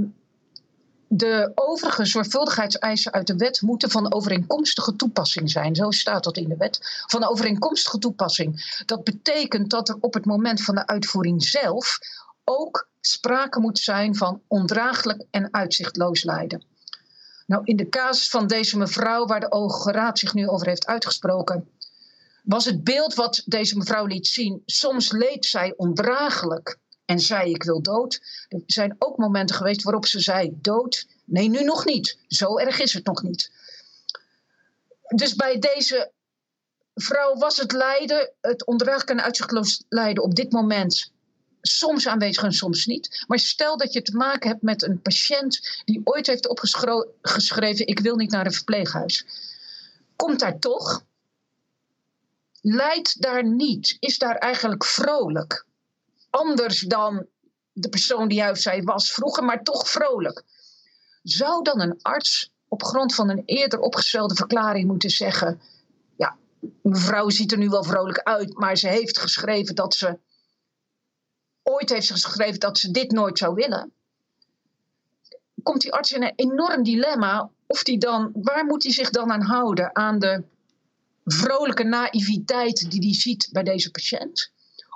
de 1.07 1.51
overige 1.55 2.05
zorgvuldigheidseisen 2.05 3.11
uit 3.11 3.27
de 3.27 3.35
wet 3.35 3.61
moeten 3.61 3.91
van 3.91 4.13
overeenkomstige 4.13 4.95
toepassing 4.95 5.51
zijn. 5.51 5.75
Zo 5.75 5.91
staat 5.91 6.23
dat 6.23 6.37
in 6.37 6.49
de 6.49 6.57
wet. 6.57 7.03
Van 7.05 7.27
overeenkomstige 7.27 7.97
toepassing. 7.97 8.81
Dat 8.85 9.03
betekent 9.03 9.69
dat 9.69 9.89
er 9.89 9.97
op 9.99 10.13
het 10.13 10.25
moment 10.25 10.61
van 10.61 10.75
de 10.75 10.87
uitvoering 10.87 11.43
zelf 11.43 11.99
ook 12.43 12.87
sprake 13.07 13.59
moet 13.59 13.79
zijn 13.79 14.15
van 14.15 14.41
ondraaglijk 14.47 15.23
en 15.31 15.53
uitzichtloos 15.53 16.23
lijden. 16.23 16.63
Nou, 17.45 17.61
in 17.63 17.75
de 17.75 17.89
casus 17.89 18.29
van 18.29 18.47
deze 18.47 18.77
mevrouw, 18.77 19.25
waar 19.25 19.39
de 19.39 19.47
Hoge 19.49 19.91
Raad 19.91 20.19
zich 20.19 20.33
nu 20.33 20.47
over 20.47 20.67
heeft 20.67 20.85
uitgesproken, 20.85 21.69
was 22.43 22.65
het 22.65 22.83
beeld 22.83 23.13
wat 23.13 23.41
deze 23.45 23.77
mevrouw 23.77 24.05
liet 24.05 24.27
zien. 24.27 24.63
Soms 24.65 25.11
leed 25.11 25.45
zij 25.45 25.73
ondraaglijk 25.77 26.77
en 27.05 27.19
zei 27.19 27.51
ik 27.51 27.63
wil 27.63 27.81
dood. 27.81 28.21
Er 28.47 28.61
zijn 28.65 28.95
ook 28.99 29.17
momenten 29.17 29.55
geweest 29.55 29.83
waarop 29.83 30.05
ze 30.05 30.19
zei 30.19 30.49
dood. 30.61 31.07
Nee, 31.25 31.49
nu 31.49 31.63
nog 31.63 31.85
niet. 31.85 32.17
Zo 32.27 32.57
erg 32.57 32.79
is 32.79 32.93
het 32.93 33.05
nog 33.05 33.21
niet. 33.21 33.51
Dus 35.15 35.35
bij 35.35 35.59
deze 35.59 36.11
vrouw 36.95 37.35
was 37.35 37.57
het 37.57 37.71
lijden, 37.71 38.31
het 38.41 38.65
ondraaglijk 38.65 39.09
en 39.09 39.23
uitzichtloos 39.23 39.83
lijden 39.89 40.23
op 40.23 40.35
dit 40.35 40.51
moment 40.51 41.13
soms 41.67 42.07
aanwezig 42.07 42.43
en 42.43 42.51
soms 42.51 42.85
niet. 42.85 43.23
Maar 43.27 43.39
stel 43.39 43.77
dat 43.77 43.93
je 43.93 44.01
te 44.01 44.15
maken 44.15 44.49
hebt 44.49 44.61
met 44.61 44.83
een 44.83 45.01
patiënt 45.01 45.81
die 45.85 46.01
ooit 46.03 46.27
heeft 46.27 46.47
opgeschreven: 46.47 47.87
Ik 47.87 47.99
wil 47.99 48.15
niet 48.15 48.31
naar 48.31 48.45
een 48.45 48.53
verpleeghuis. 48.53 49.25
Komt 50.15 50.39
daar 50.39 50.59
toch? 50.59 51.03
Lijdt 52.61 53.21
daar 53.21 53.45
niet? 53.45 53.97
Is 53.99 54.17
daar 54.17 54.35
eigenlijk 54.35 54.83
vrolijk? 54.83 55.65
anders 56.35 56.79
dan 56.79 57.25
de 57.73 57.89
persoon 57.89 58.27
die 58.27 58.37
juist 58.37 58.61
zij 58.61 58.83
was 58.83 59.11
vroeger, 59.11 59.43
maar 59.43 59.63
toch 59.63 59.89
vrolijk. 59.89 60.43
Zou 61.23 61.63
dan 61.63 61.81
een 61.81 61.99
arts 62.01 62.51
op 62.67 62.83
grond 62.83 63.15
van 63.15 63.29
een 63.29 63.43
eerder 63.45 63.79
opgestelde 63.79 64.35
verklaring 64.35 64.87
moeten 64.87 65.09
zeggen: 65.09 65.61
Ja, 66.15 66.37
mevrouw 66.81 67.29
ziet 67.29 67.51
er 67.51 67.57
nu 67.57 67.69
wel 67.69 67.83
vrolijk 67.83 68.19
uit, 68.19 68.57
maar 68.57 68.77
ze 68.77 68.87
heeft 68.87 69.19
geschreven 69.19 69.75
dat 69.75 69.95
ze. 69.95 70.17
Ooit 71.67 71.89
heeft 71.89 72.11
geschreven 72.11 72.59
dat 72.59 72.77
ze 72.77 72.91
dit 72.91 73.11
nooit 73.11 73.37
zou 73.37 73.55
willen. 73.55 73.91
Komt 75.63 75.81
die 75.81 75.93
arts 75.93 76.11
in 76.11 76.23
een 76.23 76.33
enorm 76.35 76.83
dilemma 76.83 77.49
of 77.65 77.83
die 77.83 77.97
dan, 77.97 78.31
waar 78.33 78.65
moet 78.65 78.83
hij 78.83 78.91
zich 78.91 79.09
dan 79.09 79.31
aan 79.31 79.41
houden? 79.41 79.95
Aan 79.95 80.19
de 80.19 80.43
vrolijke 81.25 81.83
naïviteit 81.83 82.91
die 82.91 83.01
hij 83.01 83.13
ziet 83.13 83.49
bij 83.51 83.63
deze 83.63 83.91
patiënt? 83.91 84.51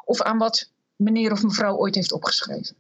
Of 0.06 0.22
aan 0.22 0.38
wat 0.38 0.70
meneer 0.96 1.32
of 1.32 1.44
mevrouw 1.44 1.76
ooit 1.76 1.96
heeft 1.96 2.12
opgeschreven. 2.12 2.76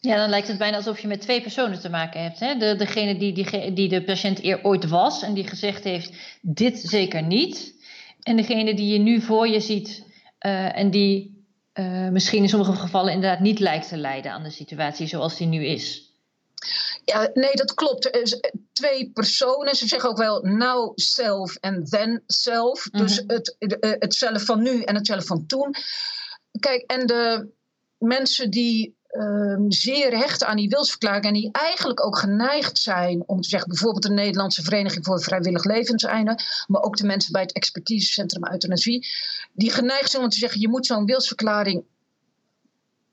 Ja, 0.00 0.16
dan 0.16 0.28
lijkt 0.28 0.48
het 0.48 0.58
bijna 0.58 0.76
alsof 0.76 1.00
je 1.00 1.08
met 1.08 1.20
twee 1.20 1.42
personen 1.42 1.80
te 1.80 1.88
maken 1.88 2.22
hebt. 2.22 2.38
Hè? 2.38 2.56
De, 2.56 2.76
degene 2.76 3.18
die, 3.18 3.32
die, 3.32 3.72
die 3.72 3.88
de 3.88 4.04
patiënt 4.04 4.42
eer 4.42 4.64
ooit 4.64 4.88
was 4.88 5.22
en 5.22 5.34
die 5.34 5.46
gezegd 5.46 5.84
heeft: 5.84 6.12
dit 6.40 6.78
zeker 6.78 7.22
niet. 7.22 7.74
En 8.22 8.36
degene 8.36 8.74
die 8.74 8.92
je 8.92 8.98
nu 8.98 9.20
voor 9.20 9.48
je 9.48 9.60
ziet 9.60 10.04
uh, 10.40 10.78
en 10.78 10.90
die 10.90 11.31
uh, 11.74 12.08
misschien 12.08 12.42
in 12.42 12.48
sommige 12.48 12.72
gevallen 12.72 13.12
inderdaad 13.12 13.40
niet 13.40 13.58
lijkt 13.58 13.88
te 13.88 13.96
lijden 13.96 14.32
aan 14.32 14.42
de 14.42 14.50
situatie 14.50 15.06
zoals 15.06 15.36
die 15.36 15.46
nu 15.46 15.64
is. 15.64 16.10
Ja, 17.04 17.30
nee, 17.34 17.52
dat 17.52 17.74
klopt. 17.74 18.16
Is 18.16 18.40
twee 18.72 19.10
personen. 19.10 19.74
Ze 19.74 19.86
zeggen 19.86 20.10
ook 20.10 20.16
wel 20.16 20.42
now 20.42 20.92
self 20.94 21.54
en 21.54 21.84
then 21.84 22.22
self. 22.26 22.88
Mm 22.92 22.98
-hmm. 22.98 23.06
Dus 23.06 23.22
het, 23.26 23.56
het 23.98 24.14
zelf 24.14 24.44
van 24.44 24.62
nu 24.62 24.82
en 24.82 24.94
het 24.94 25.06
zelf 25.06 25.26
van 25.26 25.46
toen. 25.46 25.74
Kijk, 26.60 26.82
en 26.90 27.06
de 27.06 27.48
mensen 27.98 28.50
die 28.50 28.96
uh, 29.12 29.56
zeer 29.68 30.16
hechten 30.16 30.46
aan 30.46 30.56
die 30.56 30.68
wilsverklaring 30.68 31.24
en 31.24 31.32
die 31.32 31.48
eigenlijk 31.52 32.06
ook 32.06 32.18
geneigd 32.18 32.78
zijn 32.78 33.22
om 33.26 33.40
te 33.40 33.48
zeggen, 33.48 33.68
bijvoorbeeld 33.68 34.02
de 34.02 34.10
Nederlandse 34.10 34.62
Vereniging 34.62 35.04
voor 35.04 35.22
Vrijwillig 35.22 35.64
Levenseinde, 35.64 36.38
maar 36.66 36.82
ook 36.82 36.96
de 36.96 37.06
mensen 37.06 37.32
bij 37.32 37.42
het 37.42 37.52
expertisecentrum 37.52 38.46
euthanasie, 38.52 39.06
die 39.52 39.70
geneigd 39.70 40.10
zijn 40.10 40.22
om 40.22 40.28
te 40.28 40.38
zeggen, 40.38 40.60
je 40.60 40.68
moet 40.68 40.86
zo'n 40.86 41.04
wilsverklaring, 41.04 41.84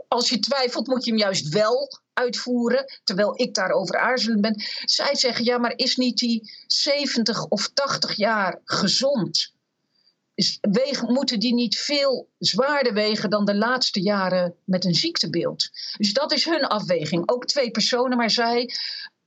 als 0.09 0.29
je 0.29 0.39
twijfelt, 0.39 0.87
moet 0.87 1.05
je 1.05 1.11
hem 1.11 1.19
juist 1.19 1.49
wel 1.49 1.99
uitvoeren, 2.13 2.85
terwijl 3.03 3.41
ik 3.41 3.53
daarover 3.53 3.97
aarzelend 3.97 4.41
ben. 4.41 4.63
Zij 4.85 5.15
zeggen, 5.15 5.45
ja, 5.45 5.57
maar 5.57 5.73
is 5.75 5.95
niet 5.95 6.17
die 6.17 6.51
70 6.67 7.45
of 7.45 7.69
80 7.73 8.15
jaar 8.15 8.59
gezond? 8.63 9.53
Wegen, 10.61 11.13
moeten 11.13 11.39
die 11.39 11.53
niet 11.53 11.77
veel 11.77 12.29
zwaarder 12.37 12.93
wegen 12.93 13.29
dan 13.29 13.45
de 13.45 13.55
laatste 13.55 14.01
jaren 14.01 14.55
met 14.63 14.85
een 14.85 14.93
ziektebeeld. 14.93 15.69
Dus 15.97 16.13
dat 16.13 16.31
is 16.31 16.45
hun 16.45 16.67
afweging. 16.67 17.29
Ook 17.29 17.45
twee 17.45 17.71
personen, 17.71 18.17
maar 18.17 18.29
zij 18.29 18.69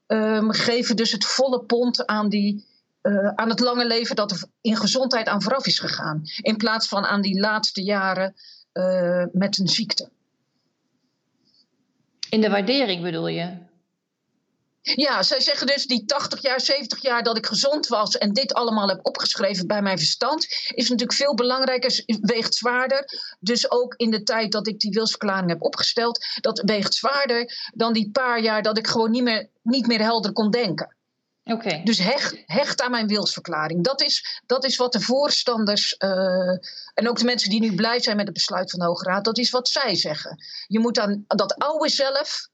um, 0.07 0.53
geven 0.53 0.97
dus 0.97 1.13
het 1.13 1.25
volle 1.25 1.65
pond 1.65 2.07
aan, 2.07 2.29
die, 2.29 2.67
uh, 3.03 3.29
aan 3.29 3.49
het 3.49 3.61
lange 3.61 3.87
leven 3.87 4.17
dat 4.17 4.31
er 4.31 4.45
in 4.61 4.77
gezondheid 4.77 5.27
aan 5.27 5.43
vooraf 5.43 5.67
is 5.67 5.79
gegaan. 5.79 6.23
In 6.41 6.57
plaats 6.57 6.89
van 6.89 7.05
aan 7.05 7.21
die 7.21 7.41
laatste 7.41 7.83
jaren 7.83 8.35
uh, 8.73 9.25
met 9.33 9.59
een 9.59 9.69
ziekte. 9.69 10.11
In 12.29 12.41
de 12.41 12.51
waardering 12.51 13.03
bedoel 13.03 13.29
je? 13.29 13.71
Ja, 14.83 15.23
zij 15.23 15.41
zeggen 15.41 15.67
dus 15.67 15.87
die 15.87 16.05
80 16.05 16.43
jaar, 16.43 16.61
70 16.61 17.03
jaar 17.03 17.23
dat 17.23 17.37
ik 17.37 17.47
gezond 17.47 17.87
was 17.87 18.19
en 18.19 18.33
dit 18.33 18.55
allemaal 18.55 18.89
heb 18.89 19.07
opgeschreven 19.07 19.67
bij 19.67 19.83
mijn 19.83 19.99
verstand, 19.99 20.47
is 20.75 20.89
natuurlijk 20.89 21.19
veel 21.19 21.35
belangrijker, 21.35 22.03
weegt 22.21 22.55
zwaarder. 22.55 23.05
Dus 23.41 23.71
ook 23.71 23.95
in 23.95 24.11
de 24.11 24.23
tijd 24.23 24.53
dat 24.53 24.67
ik 24.67 24.81
die 24.81 24.91
wilsverklaring 24.91 25.49
heb 25.51 25.63
opgesteld, 25.63 26.25
dat 26.41 26.63
weegt 26.65 26.95
zwaarder 26.95 27.71
dan 27.75 27.93
die 27.93 28.11
paar 28.11 28.41
jaar 28.41 28.63
dat 28.63 28.79
ik 28.79 28.87
gewoon 28.87 29.11
niet 29.11 29.23
meer, 29.23 29.49
niet 29.63 29.87
meer 29.87 30.01
helder 30.01 30.33
kon 30.33 30.51
denken. 30.51 30.97
Okay. 31.45 31.83
Dus 31.83 31.99
hecht, 31.99 32.43
hecht 32.47 32.83
aan 32.83 32.91
mijn 32.91 33.07
wilsverklaring. 33.07 33.85
Dat 33.85 34.03
is, 34.03 34.41
dat 34.47 34.65
is 34.65 34.77
wat 34.77 34.93
de 34.93 35.01
voorstanders 35.01 35.95
uh, 35.99 36.51
en 36.95 37.09
ook 37.09 37.19
de 37.19 37.25
mensen 37.25 37.51
die 37.51 37.61
nu 37.61 37.75
blij 37.75 38.01
zijn 38.01 38.17
met 38.17 38.25
het 38.25 38.35
besluit 38.35 38.71
van 38.71 38.79
de 38.79 38.85
Hoge 38.85 39.05
Raad, 39.05 39.25
dat 39.25 39.39
is 39.39 39.51
wat 39.51 39.69
zij 39.69 39.95
zeggen. 39.95 40.45
Je 40.67 40.79
moet 40.79 40.99
aan 40.99 41.25
dat 41.27 41.55
oude 41.55 41.89
zelf, 41.89 42.49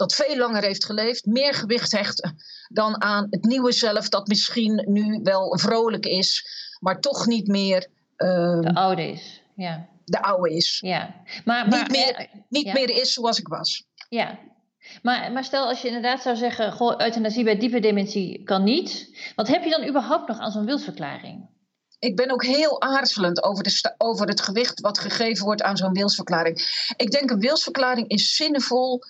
dat 0.00 0.14
veel 0.14 0.36
langer 0.36 0.62
heeft 0.62 0.84
geleefd, 0.84 1.26
meer 1.26 1.54
gewicht 1.54 1.92
hechten 1.92 2.36
dan 2.68 3.02
aan 3.02 3.26
het 3.30 3.44
nieuwe 3.44 3.72
zelf, 3.72 4.08
dat 4.08 4.26
misschien 4.26 4.84
nu 4.88 5.20
wel 5.22 5.58
vrolijk 5.58 6.06
is, 6.06 6.46
maar 6.78 7.00
toch 7.00 7.26
niet 7.26 7.46
meer. 7.46 7.86
Uh, 8.16 8.60
de 8.60 8.74
oude 8.74 9.10
is, 9.10 9.42
ja. 9.56 9.88
de 10.04 10.22
oude 10.22 10.56
is. 10.56 10.78
Ja, 10.80 11.14
maar, 11.44 11.68
maar 11.68 11.78
niet, 11.78 11.90
meer, 11.90 12.28
niet 12.48 12.72
meer 12.72 12.90
is 12.90 13.12
zoals 13.12 13.38
ik 13.38 13.48
was. 13.48 13.84
Ja, 14.08 14.38
maar, 15.02 15.32
maar 15.32 15.44
stel 15.44 15.66
als 15.66 15.82
je 15.82 15.86
inderdaad 15.86 16.22
zou 16.22 16.36
zeggen, 16.36 16.72
goh, 16.72 17.00
euthanasie 17.00 17.44
bij 17.44 17.58
diepe 17.58 17.80
dementie 17.80 18.42
kan 18.44 18.64
niet. 18.64 19.18
Wat 19.36 19.48
heb 19.48 19.64
je 19.64 19.70
dan 19.70 19.88
überhaupt 19.88 20.28
nog 20.28 20.38
aan 20.38 20.50
zo'n 20.50 20.66
wilsverklaring? 20.66 21.48
Ik 21.98 22.16
ben 22.16 22.30
ook 22.30 22.44
heel 22.44 22.82
aarzelend 22.82 23.42
over, 23.42 23.62
de 23.62 23.94
over 23.98 24.28
het 24.28 24.40
gewicht 24.40 24.80
wat 24.80 24.98
gegeven 24.98 25.44
wordt 25.44 25.62
aan 25.62 25.76
zo'n 25.76 25.92
wilsverklaring. 25.92 26.86
Ik 26.96 27.10
denk 27.10 27.30
een 27.30 27.40
wilsverklaring 27.40 28.08
is 28.08 28.36
zinvol 28.36 29.02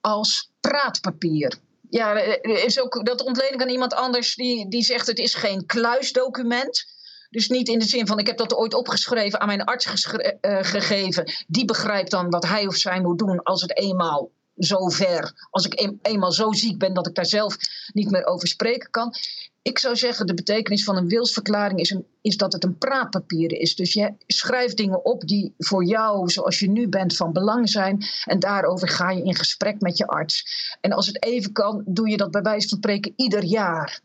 als 0.00 0.50
praatpapier. 0.60 1.58
Ja, 1.90 2.12
is 2.42 2.80
ook, 2.80 3.06
dat 3.06 3.22
ontleen 3.22 3.52
ik 3.52 3.62
aan 3.62 3.68
iemand 3.68 3.94
anders 3.94 4.34
die, 4.34 4.68
die 4.68 4.82
zegt 4.82 5.06
het 5.06 5.18
is 5.18 5.34
geen 5.34 5.66
kluisdocument. 5.66 6.84
Dus 7.30 7.48
niet 7.48 7.68
in 7.68 7.78
de 7.78 7.84
zin 7.84 8.06
van 8.06 8.18
ik 8.18 8.26
heb 8.26 8.36
dat 8.36 8.54
ooit 8.54 8.74
opgeschreven 8.74 9.40
aan 9.40 9.46
mijn 9.46 9.64
arts 9.64 9.86
uh, 9.86 10.30
gegeven. 10.60 11.32
Die 11.46 11.64
begrijpt 11.64 12.10
dan 12.10 12.30
wat 12.30 12.46
hij 12.46 12.66
of 12.66 12.76
zij 12.76 13.00
moet 13.00 13.18
doen 13.18 13.42
als 13.42 13.62
het 13.62 13.78
eenmaal 13.78 14.30
zo 14.56 14.88
ver. 14.88 15.32
Als 15.50 15.66
ik 15.66 15.98
eenmaal 16.02 16.32
zo 16.32 16.52
ziek 16.52 16.78
ben 16.78 16.94
dat 16.94 17.06
ik 17.06 17.14
daar 17.14 17.26
zelf 17.26 17.56
niet 17.92 18.10
meer 18.10 18.26
over 18.26 18.48
spreken 18.48 18.90
kan. 18.90 19.14
Ik 19.62 19.78
zou 19.78 19.96
zeggen, 19.96 20.26
de 20.26 20.34
betekenis 20.34 20.84
van 20.84 20.96
een 20.96 21.08
wilsverklaring 21.08 21.80
is, 21.80 21.90
een, 21.90 22.06
is 22.20 22.36
dat 22.36 22.52
het 22.52 22.64
een 22.64 22.78
praatpapier 22.78 23.52
is. 23.52 23.74
Dus 23.74 23.92
je 23.92 24.14
schrijft 24.26 24.76
dingen 24.76 25.04
op 25.04 25.26
die 25.26 25.54
voor 25.58 25.84
jou, 25.84 26.30
zoals 26.30 26.58
je 26.58 26.70
nu 26.70 26.88
bent, 26.88 27.16
van 27.16 27.32
belang 27.32 27.68
zijn. 27.68 28.04
En 28.24 28.38
daarover 28.38 28.88
ga 28.88 29.10
je 29.10 29.22
in 29.22 29.34
gesprek 29.34 29.80
met 29.80 29.96
je 29.96 30.06
arts. 30.06 30.44
En 30.80 30.92
als 30.92 31.06
het 31.06 31.24
even 31.24 31.52
kan, 31.52 31.82
doe 31.86 32.08
je 32.08 32.16
dat 32.16 32.30
bij 32.30 32.42
wijze 32.42 32.68
van 32.68 32.78
spreken 32.78 33.12
ieder 33.16 33.44
jaar 33.44 34.00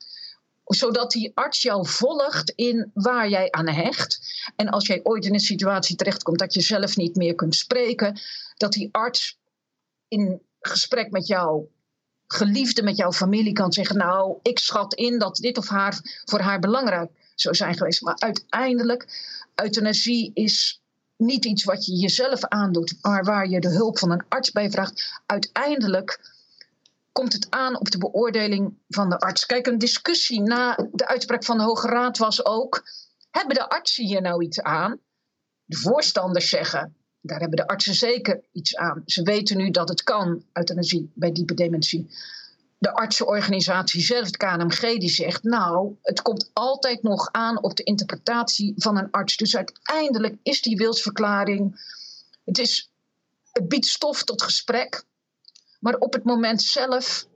zodat 0.66 1.12
die 1.12 1.32
arts 1.34 1.62
jou 1.62 1.88
volgt 1.88 2.52
in 2.56 2.92
waar 2.94 3.30
jij 3.30 3.52
aan 3.52 3.68
hecht. 3.70 4.20
En 4.56 4.70
als 4.70 4.88
jij 4.88 5.00
ooit 5.04 5.26
in 5.26 5.34
een 5.34 5.40
situatie 5.40 5.96
terechtkomt 5.96 6.40
dat 6.40 6.54
je 6.54 6.62
zelf 6.62 6.96
niet 6.96 7.16
meer 7.16 7.36
kunt 7.36 7.56
spreken, 7.56 8.20
dat 8.58 8.74
die 8.74 8.90
arts 8.92 9.40
in 10.08 10.42
gesprek 10.60 11.12
met 11.12 11.28
jouw 11.28 11.70
geliefde, 12.28 12.84
met 12.84 12.98
jouw 12.98 13.12
familie 13.12 13.54
kan 13.54 13.74
zeggen: 13.74 13.98
Nou, 13.98 14.38
ik 14.42 14.60
schat 14.60 14.94
in 14.94 15.20
dat 15.20 15.36
dit 15.36 15.58
of 15.58 15.68
haar 15.68 16.22
voor 16.26 16.40
haar 16.40 16.60
belangrijk 16.60 17.12
zou 17.36 17.56
zijn 17.56 17.78
geweest. 17.78 18.02
Maar 18.02 18.16
uiteindelijk, 18.20 19.08
euthanasie 19.56 20.32
is 20.34 20.82
niet 21.18 21.46
iets 21.46 21.64
wat 21.64 21.86
je 21.86 21.96
jezelf 21.96 22.44
aandoet, 22.44 22.98
maar 23.02 23.24
waar 23.24 23.48
je 23.50 23.60
de 23.60 23.70
hulp 23.70 24.00
van 24.00 24.12
een 24.12 24.26
arts 24.30 24.52
bij 24.52 24.72
vraagt. 24.72 25.22
Uiteindelijk 25.26 26.34
komt 27.12 27.34
het 27.34 27.48
aan 27.50 27.80
op 27.80 27.92
de 27.92 27.98
beoordeling 27.98 28.78
van 28.88 29.10
de 29.10 29.20
arts. 29.20 29.46
Kijk, 29.46 29.68
een 29.68 29.78
discussie 29.78 30.42
na 30.42 30.88
de 30.92 31.08
uitspraak 31.08 31.44
van 31.44 31.58
de 31.58 31.64
Hoge 31.64 31.88
Raad 31.88 32.18
was 32.18 32.46
ook: 32.46 32.84
hebben 33.32 33.56
de 33.56 33.70
artsen 33.70 34.06
hier 34.06 34.22
nou 34.22 34.44
iets 34.44 34.62
aan? 34.62 35.00
De 35.66 35.78
voorstanders 35.78 36.50
zeggen: 36.50 36.96
daar 37.26 37.40
hebben 37.40 37.58
de 37.58 37.68
artsen 37.68 37.94
zeker 37.94 38.42
iets 38.52 38.76
aan. 38.76 39.04
Ze 39.06 39.22
weten 39.22 39.58
nu 39.58 39.72
dat 39.72 39.90
het 39.90 40.04
kan, 40.04 40.44
euthanasie 40.54 41.12
bij 41.14 41.32
diepe 41.32 41.54
dementie. 41.54 42.10
De 42.78 42.94
artsenorganisatie 42.94 44.02
zelf, 44.02 44.26
het 44.26 44.38
KNMG, 44.38 44.80
die 44.98 45.10
zegt: 45.10 45.44
Nou, 45.44 45.96
het 46.02 46.22
komt 46.22 46.50
altijd 46.54 47.04
nog 47.04 47.30
aan 47.32 47.64
op 47.64 47.76
de 47.76 47.84
interpretatie 47.84 48.74
van 48.78 48.98
een 48.98 49.12
arts. 49.12 49.38
Dus 49.38 49.56
uiteindelijk 49.56 50.36
is 50.44 50.62
die 50.62 50.78
wilsverklaring. 50.78 51.82
Het, 52.44 52.58
is, 52.58 52.92
het 53.52 53.68
biedt 53.68 53.86
stof 53.86 54.24
tot 54.24 54.42
gesprek. 54.42 55.04
Maar 55.80 55.96
op 55.96 56.14
het 56.14 56.24
moment 56.24 56.62
zelf 56.62 57.28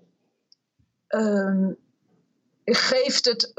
uh, 1.09 1.67
geeft 2.65 3.25
het, 3.25 3.53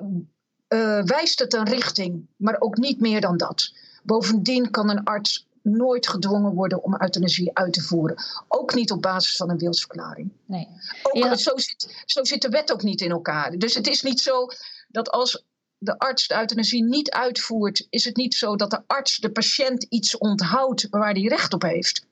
uh, 0.68 1.02
wijst 1.02 1.38
het 1.38 1.54
een 1.54 1.68
richting, 1.68 2.26
maar 2.36 2.60
ook 2.60 2.76
niet 2.76 3.00
meer 3.00 3.20
dan 3.20 3.36
dat. 3.36 3.72
Bovendien 4.02 4.70
kan 4.70 4.90
een 4.90 5.04
arts 5.04 5.48
nooit 5.62 6.08
gedwongen 6.08 6.54
worden 6.54 6.82
om 6.82 7.00
euthanasie 7.00 7.50
uit 7.52 7.72
te 7.72 7.80
voeren. 7.82 8.22
Ook 8.48 8.74
niet 8.74 8.90
op 8.90 9.02
basis 9.02 9.36
van 9.36 9.50
een 9.50 9.58
wilsverklaring. 9.58 10.30
Nee. 10.46 10.68
Ook, 11.02 11.38
zo, 11.38 11.56
zit, 11.56 12.02
zo 12.06 12.24
zit 12.24 12.42
de 12.42 12.48
wet 12.48 12.72
ook 12.72 12.82
niet 12.82 13.00
in 13.00 13.10
elkaar. 13.10 13.58
Dus 13.58 13.74
het 13.74 13.88
is 13.88 14.02
niet 14.02 14.20
zo 14.20 14.46
dat 14.88 15.10
als 15.10 15.44
de 15.78 15.98
arts 15.98 16.26
de 16.26 16.36
euthanasie 16.36 16.84
niet 16.84 17.10
uitvoert, 17.10 17.86
is 17.90 18.04
het 18.04 18.16
niet 18.16 18.34
zo 18.34 18.56
dat 18.56 18.70
de 18.70 18.82
arts 18.86 19.16
de 19.16 19.30
patiënt 19.30 19.86
iets 19.88 20.18
onthoudt 20.18 20.86
waar 20.90 21.12
hij 21.12 21.22
recht 21.22 21.52
op 21.52 21.62
heeft. 21.62 22.06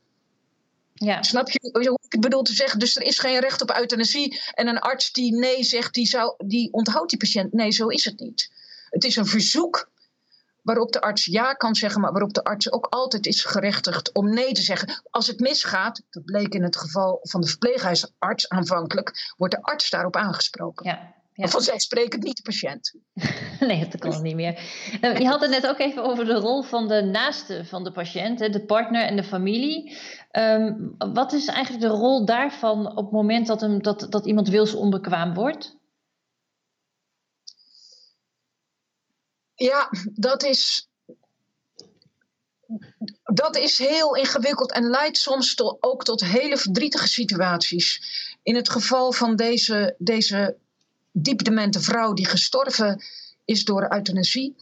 Ja. 0.94 1.22
Snap 1.22 1.50
je 1.50 1.58
hoe 1.88 1.98
ik 2.08 2.20
bedoel 2.20 2.42
te 2.42 2.52
zeggen? 2.52 2.78
Dus 2.78 2.96
er 2.96 3.02
is 3.02 3.18
geen 3.18 3.40
recht 3.40 3.62
op 3.62 3.76
euthanasie. 3.76 4.40
En 4.54 4.68
een 4.68 4.78
arts 4.78 5.12
die 5.12 5.38
nee 5.38 5.64
zegt, 5.64 5.94
die, 5.94 6.06
zou, 6.06 6.34
die 6.46 6.72
onthoudt 6.72 7.10
die 7.10 7.18
patiënt. 7.18 7.52
Nee, 7.52 7.70
zo 7.70 7.88
is 7.88 8.04
het 8.04 8.20
niet. 8.20 8.50
Het 8.90 9.04
is 9.04 9.16
een 9.16 9.26
verzoek 9.26 9.90
waarop 10.68 10.92
de 10.92 11.00
arts 11.00 11.24
ja 11.24 11.52
kan 11.52 11.74
zeggen, 11.74 12.00
maar 12.00 12.12
waarop 12.12 12.32
de 12.32 12.44
arts 12.44 12.72
ook 12.72 12.86
altijd 12.86 13.26
is 13.26 13.44
gerechtigd 13.44 14.12
om 14.12 14.34
nee 14.34 14.52
te 14.52 14.62
zeggen. 14.62 15.02
Als 15.10 15.26
het 15.26 15.40
misgaat, 15.40 16.02
dat 16.10 16.24
bleek 16.24 16.54
in 16.54 16.62
het 16.62 16.76
geval 16.76 17.18
van 17.22 17.40
de 17.40 17.46
verpleeghuisarts 17.46 18.48
aanvankelijk, 18.48 19.32
wordt 19.36 19.54
de 19.54 19.62
arts 19.62 19.90
daarop 19.90 20.16
aangesproken. 20.16 20.86
Ja. 20.86 21.16
Ja. 21.32 21.46
Vanzelfsprekend 21.46 22.22
niet 22.22 22.36
de 22.36 22.42
patiënt. 22.42 22.94
nee, 23.68 23.88
dat 23.88 24.00
kan 24.00 24.22
niet 24.22 24.34
meer. 24.34 24.60
Nou, 25.00 25.18
je 25.18 25.26
had 25.26 25.40
het 25.40 25.50
net 25.50 25.66
ook 25.66 25.78
even 25.78 26.04
over 26.04 26.24
de 26.24 26.34
rol 26.34 26.62
van 26.62 26.88
de 26.88 27.02
naaste 27.02 27.64
van 27.64 27.84
de 27.84 27.92
patiënt, 27.92 28.38
de 28.38 28.64
partner 28.64 29.02
en 29.02 29.16
de 29.16 29.22
familie. 29.22 29.96
Ehm, 30.30 30.74
wat 30.98 31.32
is 31.32 31.46
eigenlijk 31.46 31.84
de 31.84 31.98
rol 31.98 32.24
daarvan 32.24 32.96
op 32.96 33.04
het 33.04 33.12
moment 33.12 33.46
dat, 33.46 33.60
hem, 33.60 33.82
dat, 33.82 34.06
dat 34.10 34.26
iemand 34.26 34.48
wilsonbekwaam 34.48 35.34
wordt? 35.34 35.77
Ja, 39.60 39.90
dat 40.14 40.42
is, 40.42 40.88
dat 43.24 43.56
is 43.56 43.78
heel 43.78 44.16
ingewikkeld 44.16 44.72
en 44.72 44.90
leidt 44.90 45.16
soms 45.16 45.54
tot, 45.54 45.76
ook 45.80 46.04
tot 46.04 46.24
hele 46.24 46.56
verdrietige 46.56 47.08
situaties. 47.08 48.02
In 48.42 48.54
het 48.54 48.70
geval 48.70 49.12
van 49.12 49.36
deze, 49.36 49.94
deze 49.98 50.56
diepdemente 51.12 51.80
vrouw 51.80 52.12
die 52.12 52.26
gestorven 52.26 53.02
is 53.44 53.64
door 53.64 53.92
euthanasie, 53.92 54.56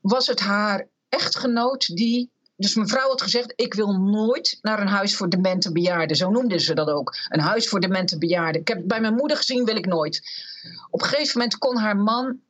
was 0.00 0.26
het 0.26 0.40
haar 0.40 0.88
echtgenoot 1.08 1.96
die. 1.96 2.30
Dus 2.56 2.74
mevrouw 2.74 3.08
had 3.08 3.22
gezegd: 3.22 3.52
Ik 3.56 3.74
wil 3.74 3.92
nooit 3.92 4.58
naar 4.62 4.80
een 4.80 4.86
huis 4.86 5.16
voor 5.16 5.28
demente 5.28 5.72
bejaarden. 5.72 6.16
Zo 6.16 6.30
noemden 6.30 6.60
ze 6.60 6.74
dat 6.74 6.88
ook. 6.88 7.14
Een 7.28 7.40
huis 7.40 7.68
voor 7.68 7.80
demente 7.80 8.18
bejaarden. 8.18 8.60
Ik 8.60 8.68
heb 8.68 8.76
het 8.76 8.86
bij 8.86 9.00
mijn 9.00 9.14
moeder 9.14 9.36
gezien, 9.36 9.64
wil 9.64 9.76
ik 9.76 9.86
nooit. 9.86 10.22
Op 10.90 11.02
een 11.02 11.08
gegeven 11.08 11.38
moment 11.38 11.58
kon 11.58 11.76
haar 11.76 11.96
man 11.96 12.40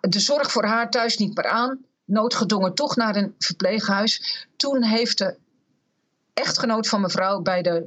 de 0.00 0.20
zorg 0.20 0.52
voor 0.52 0.64
haar 0.64 0.90
thuis 0.90 1.16
niet 1.16 1.36
meer 1.36 1.46
aan. 1.46 1.84
Noodgedwongen 2.04 2.74
toch 2.74 2.96
naar 2.96 3.16
een 3.16 3.34
verpleeghuis. 3.38 4.46
Toen 4.56 4.82
heeft 4.82 5.18
de 5.18 5.36
echtgenoot 6.34 6.88
van 6.88 7.00
mevrouw 7.00 7.40
bij 7.40 7.62
de 7.62 7.86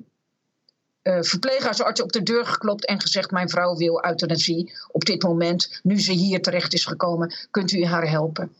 uh, 1.03 1.17
verpleeghuisarts 1.21 2.01
op 2.01 2.11
de 2.11 2.23
deur 2.23 2.45
geklopt 2.45 2.85
en 2.85 3.01
gezegd: 3.01 3.31
Mijn 3.31 3.49
vrouw 3.49 3.75
wil 3.75 4.05
euthanasie 4.05 4.73
op 4.91 5.05
dit 5.05 5.23
moment. 5.23 5.79
Nu 5.83 5.99
ze 5.99 6.11
hier 6.11 6.41
terecht 6.41 6.73
is 6.73 6.85
gekomen, 6.85 7.33
kunt 7.51 7.71
u 7.71 7.85
haar 7.85 8.09
helpen. 8.09 8.55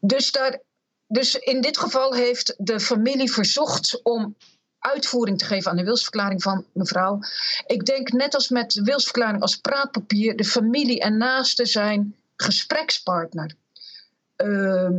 Dus, 0.00 0.32
daar, 0.32 0.60
dus 1.06 1.34
in 1.34 1.60
dit 1.60 1.78
geval 1.78 2.14
heeft 2.14 2.54
de 2.58 2.80
familie 2.80 3.32
verzocht 3.32 4.00
om 4.02 4.36
uitvoering 4.80 5.38
te 5.38 5.44
geven 5.44 5.70
aan 5.70 5.76
de 5.76 5.84
wilsverklaring 5.84 6.42
van 6.42 6.64
mevrouw. 6.72 7.18
Ik 7.66 7.84
denk 7.84 8.12
net 8.12 8.34
als 8.34 8.48
met 8.48 8.70
de 8.70 8.82
wilsverklaring 8.82 9.42
als 9.42 9.56
praatpapier, 9.56 10.36
de 10.36 10.44
familie 10.44 11.00
en 11.00 11.16
naasten 11.16 11.66
zijn 11.66 12.16
gesprekspartner. 12.36 13.54
Uh, 14.36 14.90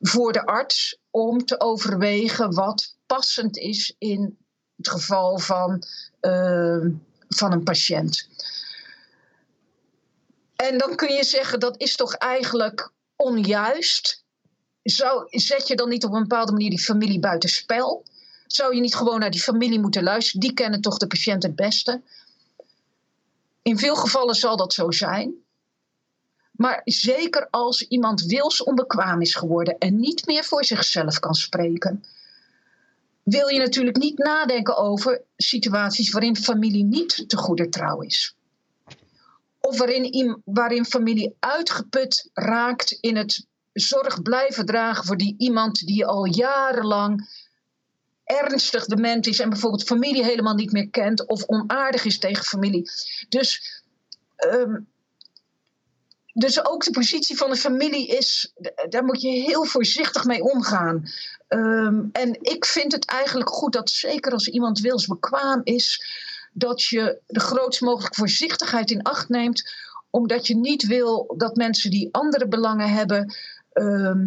voor 0.00 0.32
de 0.32 0.46
arts 0.46 0.98
om 1.10 1.44
te 1.44 1.60
overwegen 1.60 2.54
wat 2.54 2.96
passend 3.06 3.56
is 3.56 3.94
in 3.98 4.36
het 4.76 4.88
geval 4.88 5.38
van, 5.38 5.82
uh, 6.20 6.86
van 7.28 7.52
een 7.52 7.62
patiënt. 7.62 8.28
En 10.56 10.78
dan 10.78 10.96
kun 10.96 11.12
je 11.12 11.24
zeggen 11.24 11.60
dat 11.60 11.80
is 11.80 11.96
toch 11.96 12.14
eigenlijk 12.14 12.90
onjuist. 13.16 14.24
Zou, 14.82 15.26
zet 15.28 15.68
je 15.68 15.76
dan 15.76 15.88
niet 15.88 16.04
op 16.04 16.12
een 16.12 16.22
bepaalde 16.22 16.52
manier 16.52 16.70
die 16.70 16.82
familie 16.82 17.18
buitenspel? 17.18 18.04
Zou 18.54 18.74
je 18.74 18.80
niet 18.80 18.94
gewoon 18.94 19.20
naar 19.20 19.30
die 19.30 19.42
familie 19.42 19.80
moeten 19.80 20.02
luisteren? 20.02 20.40
Die 20.40 20.54
kennen 20.54 20.80
toch 20.80 20.96
de 20.96 21.06
patiënt 21.06 21.42
het 21.42 21.56
beste? 21.56 22.00
In 23.62 23.78
veel 23.78 23.96
gevallen 23.96 24.34
zal 24.34 24.56
dat 24.56 24.72
zo 24.72 24.90
zijn. 24.90 25.34
Maar 26.52 26.80
zeker 26.84 27.48
als 27.50 27.82
iemand 27.88 28.22
wilsonbekwaam 28.22 29.20
is 29.20 29.34
geworden 29.34 29.78
en 29.78 29.96
niet 29.96 30.26
meer 30.26 30.44
voor 30.44 30.64
zichzelf 30.64 31.18
kan 31.18 31.34
spreken, 31.34 32.04
wil 33.22 33.48
je 33.48 33.58
natuurlijk 33.58 33.96
niet 33.96 34.18
nadenken 34.18 34.76
over 34.76 35.22
situaties 35.36 36.10
waarin 36.10 36.36
familie 36.36 36.84
niet 36.84 37.24
te 37.28 37.36
goede 37.36 37.68
trouw 37.68 38.00
is. 38.00 38.36
Of 39.60 39.78
waarin, 39.78 40.42
waarin 40.44 40.84
familie 40.84 41.36
uitgeput 41.38 42.30
raakt 42.34 42.90
in 42.90 43.16
het 43.16 43.46
zorg 43.72 44.22
blijven 44.22 44.66
dragen 44.66 45.04
voor 45.04 45.16
die 45.16 45.34
iemand 45.38 45.86
die 45.86 46.06
al 46.06 46.24
jarenlang 46.24 47.28
ernstig 48.40 48.84
dement 48.84 49.26
is 49.26 49.40
en 49.40 49.48
bijvoorbeeld 49.48 49.82
familie 49.82 50.24
helemaal 50.24 50.54
niet 50.54 50.72
meer 50.72 50.88
kent 50.88 51.26
of 51.26 51.44
onaardig 51.46 52.04
is 52.04 52.18
tegen 52.18 52.44
familie. 52.44 52.90
Dus 53.28 53.82
um, 54.52 54.86
dus 56.34 56.66
ook 56.66 56.84
de 56.84 56.90
positie 56.90 57.36
van 57.36 57.50
de 57.50 57.56
familie 57.56 58.06
is, 58.06 58.52
daar 58.88 59.04
moet 59.04 59.20
je 59.20 59.28
heel 59.28 59.64
voorzichtig 59.64 60.24
mee 60.24 60.42
omgaan. 60.42 61.04
Ehm, 61.48 62.04
en 62.12 62.38
ik 62.40 62.64
vind 62.64 62.92
het 62.92 63.04
eigenlijk 63.04 63.50
goed 63.50 63.72
dat 63.72 63.90
zeker 63.90 64.32
als 64.32 64.48
iemand 64.48 64.80
wilsbekwaam 64.80 65.60
is, 65.64 66.04
dat 66.52 66.82
je 66.82 67.18
de 67.26 67.40
grootst 67.40 67.80
mogelijke 67.80 68.16
voorzichtigheid 68.16 68.90
in 68.90 69.02
acht 69.02 69.28
neemt, 69.28 69.72
omdat 70.10 70.46
je 70.46 70.56
niet 70.56 70.86
wil 70.86 71.34
dat 71.36 71.56
mensen 71.56 71.90
die 71.90 72.08
andere 72.12 72.48
belangen 72.48 72.88
hebben, 72.88 73.34
ehm, 73.72 74.26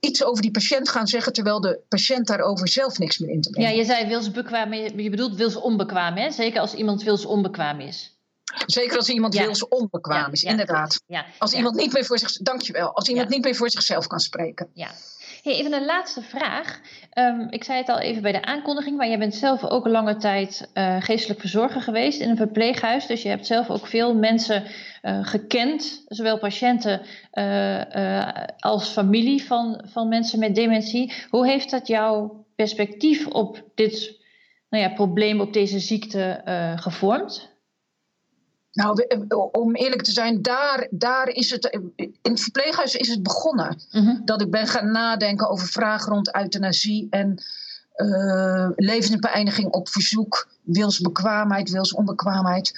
iets 0.00 0.24
over 0.24 0.42
die 0.42 0.50
patiënt 0.50 0.88
gaan 0.88 1.06
zeggen, 1.06 1.32
terwijl 1.32 1.60
de 1.60 1.80
patiënt 1.88 2.26
daarover 2.26 2.68
zelf 2.68 2.98
niks 2.98 3.18
meer 3.18 3.30
in 3.30 3.40
te 3.40 3.50
brengen. 3.50 3.70
Ja, 3.70 3.76
je 3.76 3.84
zei 3.84 4.06
wilsbekwaam, 4.06 4.72
je 4.74 5.10
bedoelt 5.10 5.36
wilsonbekwaam, 5.36 6.16
hè? 6.16 6.30
Zeker 6.30 6.60
als 6.60 6.74
iemand 6.74 7.02
wilsonbekwaam 7.02 7.80
is. 7.80 8.18
Zeker 8.66 8.96
als 8.96 9.08
iemand 9.08 9.34
ja. 9.34 9.42
wilsonbekwaam 9.44 10.32
is, 10.32 10.42
inderdaad. 10.42 11.02
Als 11.38 11.52
iemand 11.52 11.76
niet 11.76 11.92
meer 11.92 12.04
voor 12.04 12.18
zich, 12.18 12.32
dankjewel, 12.32 12.94
als 12.94 13.08
iemand 13.08 13.28
niet 13.28 13.44
meer 13.44 13.54
voor 13.54 13.70
zichzelf 13.70 14.06
kan 14.06 14.20
spreken. 14.20 14.70
Ja. 14.74 14.90
Even 15.42 15.72
een 15.72 15.84
laatste 15.84 16.22
vraag. 16.22 16.80
Ehm, 17.10 17.46
ik 17.50 17.64
zei 17.64 17.78
het 17.78 17.88
al 17.88 17.98
even 17.98 18.22
bij 18.22 18.32
de 18.32 18.42
aankondiging, 18.42 18.96
maar 18.96 19.08
jij 19.08 19.18
bent 19.18 19.34
zelf 19.34 19.64
ook 19.64 19.84
een 19.84 19.90
lange 19.90 20.16
tijd 20.16 20.70
uh, 20.74 20.96
geestelijk 21.00 21.40
verzorger 21.40 21.80
geweest 21.80 22.20
in 22.20 22.28
een 22.28 22.36
verpleeghuis. 22.36 23.06
Dus 23.06 23.22
je 23.22 23.28
hebt 23.28 23.46
zelf 23.46 23.70
ook 23.70 23.86
veel 23.86 24.14
mensen 24.14 24.64
uh, 25.02 25.18
gekend, 25.26 26.04
zowel 26.06 26.38
patiënten 26.38 27.00
uh, 27.34 28.28
als 28.58 28.88
familie 28.88 29.44
van, 29.44 29.84
van 29.86 30.08
mensen 30.08 30.38
met 30.38 30.54
dementie. 30.54 31.12
Hoe 31.30 31.46
heeft 31.46 31.70
dat 31.70 31.86
jouw 31.86 32.44
perspectief 32.56 33.26
op 33.26 33.62
dit 33.74 34.18
nou 34.68 34.84
ja, 34.84 34.90
probleem, 34.90 35.40
op 35.40 35.52
deze 35.52 35.78
ziekte 35.78 36.42
gevormd? 36.76 37.49
Nou, 38.72 39.06
om 39.52 39.74
eerlijk 39.74 40.02
te 40.02 40.12
zijn, 40.12 40.42
daar, 40.42 40.86
daar 40.90 41.28
is 41.28 41.50
het. 41.50 41.78
In 41.96 42.14
het 42.22 42.40
verpleeghuis 42.40 42.94
is 42.94 43.08
het 43.08 43.22
begonnen. 43.22 43.80
Mhm. 43.90 44.24
Dat 44.24 44.40
ik 44.40 44.50
ben 44.50 44.66
gaan 44.66 44.90
nadenken 44.90 45.48
over 45.48 45.66
vragen 45.66 46.12
rond 46.12 46.34
euthanasie 46.34 47.06
en 47.10 47.42
uh, 47.96 48.68
levensbeëindiging 48.76 49.72
op 49.72 49.88
verzoek, 49.88 50.48
wilsbekwaamheid, 50.62 51.70
wilsonbekwaamheid. 51.70 52.72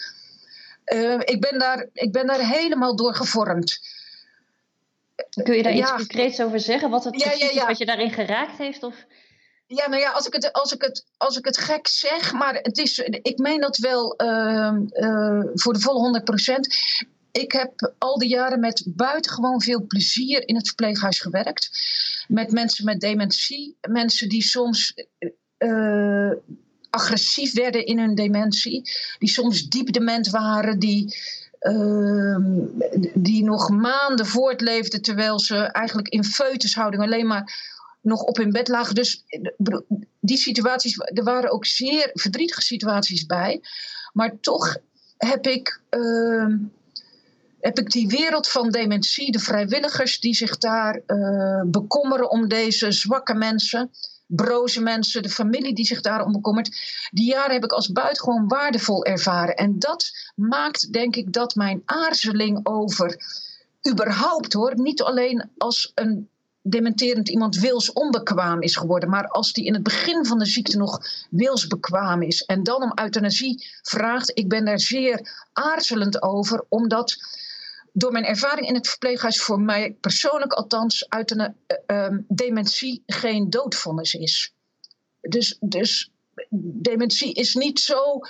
Uh, 0.94 1.20
ik, 1.24 1.40
ben 1.40 1.59
daar, 1.59 1.87
ik 1.92 2.12
ben 2.12 2.26
daar 2.26 2.48
helemaal 2.48 2.96
door 2.96 3.14
gevormd. 3.14 3.81
Kun 5.42 5.57
je 5.57 5.62
daar 5.62 5.74
iets 5.74 5.92
concreets 5.92 6.40
over 6.40 6.61
zeggen? 6.61 6.90
Wat 6.90 7.05
het 7.05 7.22
ja, 7.22 7.33
is 7.33 7.64
wat 7.64 7.78
je 7.78 7.87
daarin 7.87 8.11
geraakt 8.11 8.59
heeft? 8.59 8.83
Of? 8.83 8.94
Ja, 9.74 9.88
nou 9.88 10.02
ja, 10.02 10.11
als 10.11 10.26
ik 10.26 10.32
het, 10.32 10.52
als 10.52 10.72
ik 10.72 10.82
het, 10.82 11.04
als 11.16 11.37
ik 11.37 11.44
het 11.44 11.58
gek 11.58 11.88
zeg, 11.88 12.32
maar 12.32 12.54
het 12.54 12.78
is, 12.78 12.98
ik 12.98 13.38
meen 13.38 13.61
dat 13.61 13.76
wel 13.76 14.14
uh, 14.22 14.72
uh, 14.92 15.42
voor 15.54 15.72
de 15.72 15.80
volle 15.80 16.20
100%. 16.20 16.54
Ik 17.30 17.52
heb 17.52 17.94
al 17.98 18.18
die 18.18 18.28
jaren 18.28 18.61
met 18.61 18.82
buitengewoon 18.87 19.62
veel 19.62 19.87
plezier 19.87 20.48
in 20.48 20.56
het 20.56 20.66
verpleeghuis 20.66 21.20
gewerkt. 21.20 21.70
Met 22.28 22.50
mensen 22.50 22.85
met 22.85 23.00
dementie, 23.00 23.76
mensen 23.88 24.28
die 24.28 24.42
soms 24.42 24.94
uh, 25.58 26.32
agressief 26.90 27.54
werden 27.54 27.87
in 27.87 27.98
hun 27.98 28.14
dementie, 28.14 28.90
die 29.18 29.28
soms 29.28 29.68
diep 29.68 29.92
dement 29.92 30.30
waren, 30.30 30.78
die, 30.78 31.16
ehm, 31.58 32.42
die 33.14 33.44
nog 33.44 33.70
maanden 33.70 34.26
voortleefden 34.26 35.02
terwijl 35.02 35.40
ze 35.40 35.56
eigenlijk 35.56 36.08
in 36.08 36.24
feutushouding 36.24 37.02
alleen 37.02 37.26
maar 37.26 37.71
nog 38.03 38.23
op 38.23 38.37
hun 38.37 38.51
bed 38.51 38.69
lagen. 38.69 38.95
Dus 38.95 39.25
die 40.21 40.37
situaties, 40.37 40.99
er 40.99 41.25
waren 41.25 41.51
ook 41.51 41.67
zeer 41.67 42.11
verdrietige 42.12 42.62
situaties 42.62 43.27
bij. 43.27 43.61
Maar 44.12 44.41
toch 44.41 44.77
heb 45.17 45.47
ik, 45.47 45.81
uh, 45.91 46.55
heb 47.61 47.79
ik 47.79 47.91
die 47.91 48.09
wereld 48.09 48.49
van 48.49 48.71
dementie, 48.71 49.33
de 49.33 49.38
vrijwilligers 49.38 50.21
die 50.21 50.35
zich 50.35 50.59
daar 50.59 51.01
uh, 51.07 51.62
bekommeren 51.67 52.31
om 52.31 52.49
deze 52.49 52.93
zwakke 52.93 53.35
mensen, 53.35 53.91
broze 54.27 54.83
mensen, 54.83 55.23
de 55.23 55.29
familie 55.29 55.75
die 55.75 55.85
zich 55.85 56.01
daarom 56.01 56.33
bekommert, 56.33 56.71
die 57.11 57.27
jaren 57.27 57.53
heb 57.53 57.65
ik 57.65 57.73
als 57.73 57.93
buitengewoon 57.93 58.49
waardevol 58.49 59.05
ervaren. 59.05 59.57
En 59.57 59.79
dat 59.79 60.11
maakt, 60.35 60.93
denk 60.93 61.17
ik, 61.17 61.33
dat 61.33 61.55
mijn 61.55 61.83
aarzeling 61.85 62.61
over 62.62 63.17
überhaupt 63.91 64.53
hoor, 64.53 64.81
niet 64.81 65.03
alleen 65.03 65.51
als 65.59 65.93
een 65.95 66.29
dementerend 66.62 67.29
iemand 67.29 67.59
wilsonbekwaam 67.59 68.62
is 68.62 68.77
geworden. 68.77 69.09
Maar 69.09 69.29
als 69.29 69.53
die 69.53 69.64
in 69.64 69.75
het 69.75 69.83
begin 69.83 70.27
van 70.27 70.38
de 70.38 70.46
ziekte 70.46 70.77
nog 70.77 71.01
wilsbekwaam 71.31 72.22
is 72.22 72.42
en 72.42 72.62
dan 72.62 72.83
om 72.83 72.92
euthanasie 72.94 73.66
vraagt, 73.83 74.31
ik 74.35 74.48
ben 74.48 74.64
daar 74.64 74.81
zeer 74.81 75.46
aarzelend 75.53 76.22
over, 76.22 76.64
omdat 76.68 77.16
door 77.92 78.12
mijn 78.12 78.25
ervaring 78.25 78.68
in 78.68 78.75
het 78.75 78.88
verpleeghuis 78.88 79.42
voor 79.42 79.61
mij 79.61 79.96
persoonlijk 80.01 80.53
althans 80.53 81.09
uit 81.09 81.31
een 81.31 81.55
uh, 81.87 82.18
dementie 82.29 83.03
geen 83.07 83.51
doodvonnis 83.51 84.14
is. 84.14 84.55
Dus, 85.20 85.57
dus 85.61 86.11
dementie 86.81 87.33
is 87.33 87.55
niet 87.55 87.81
zo 87.81 88.20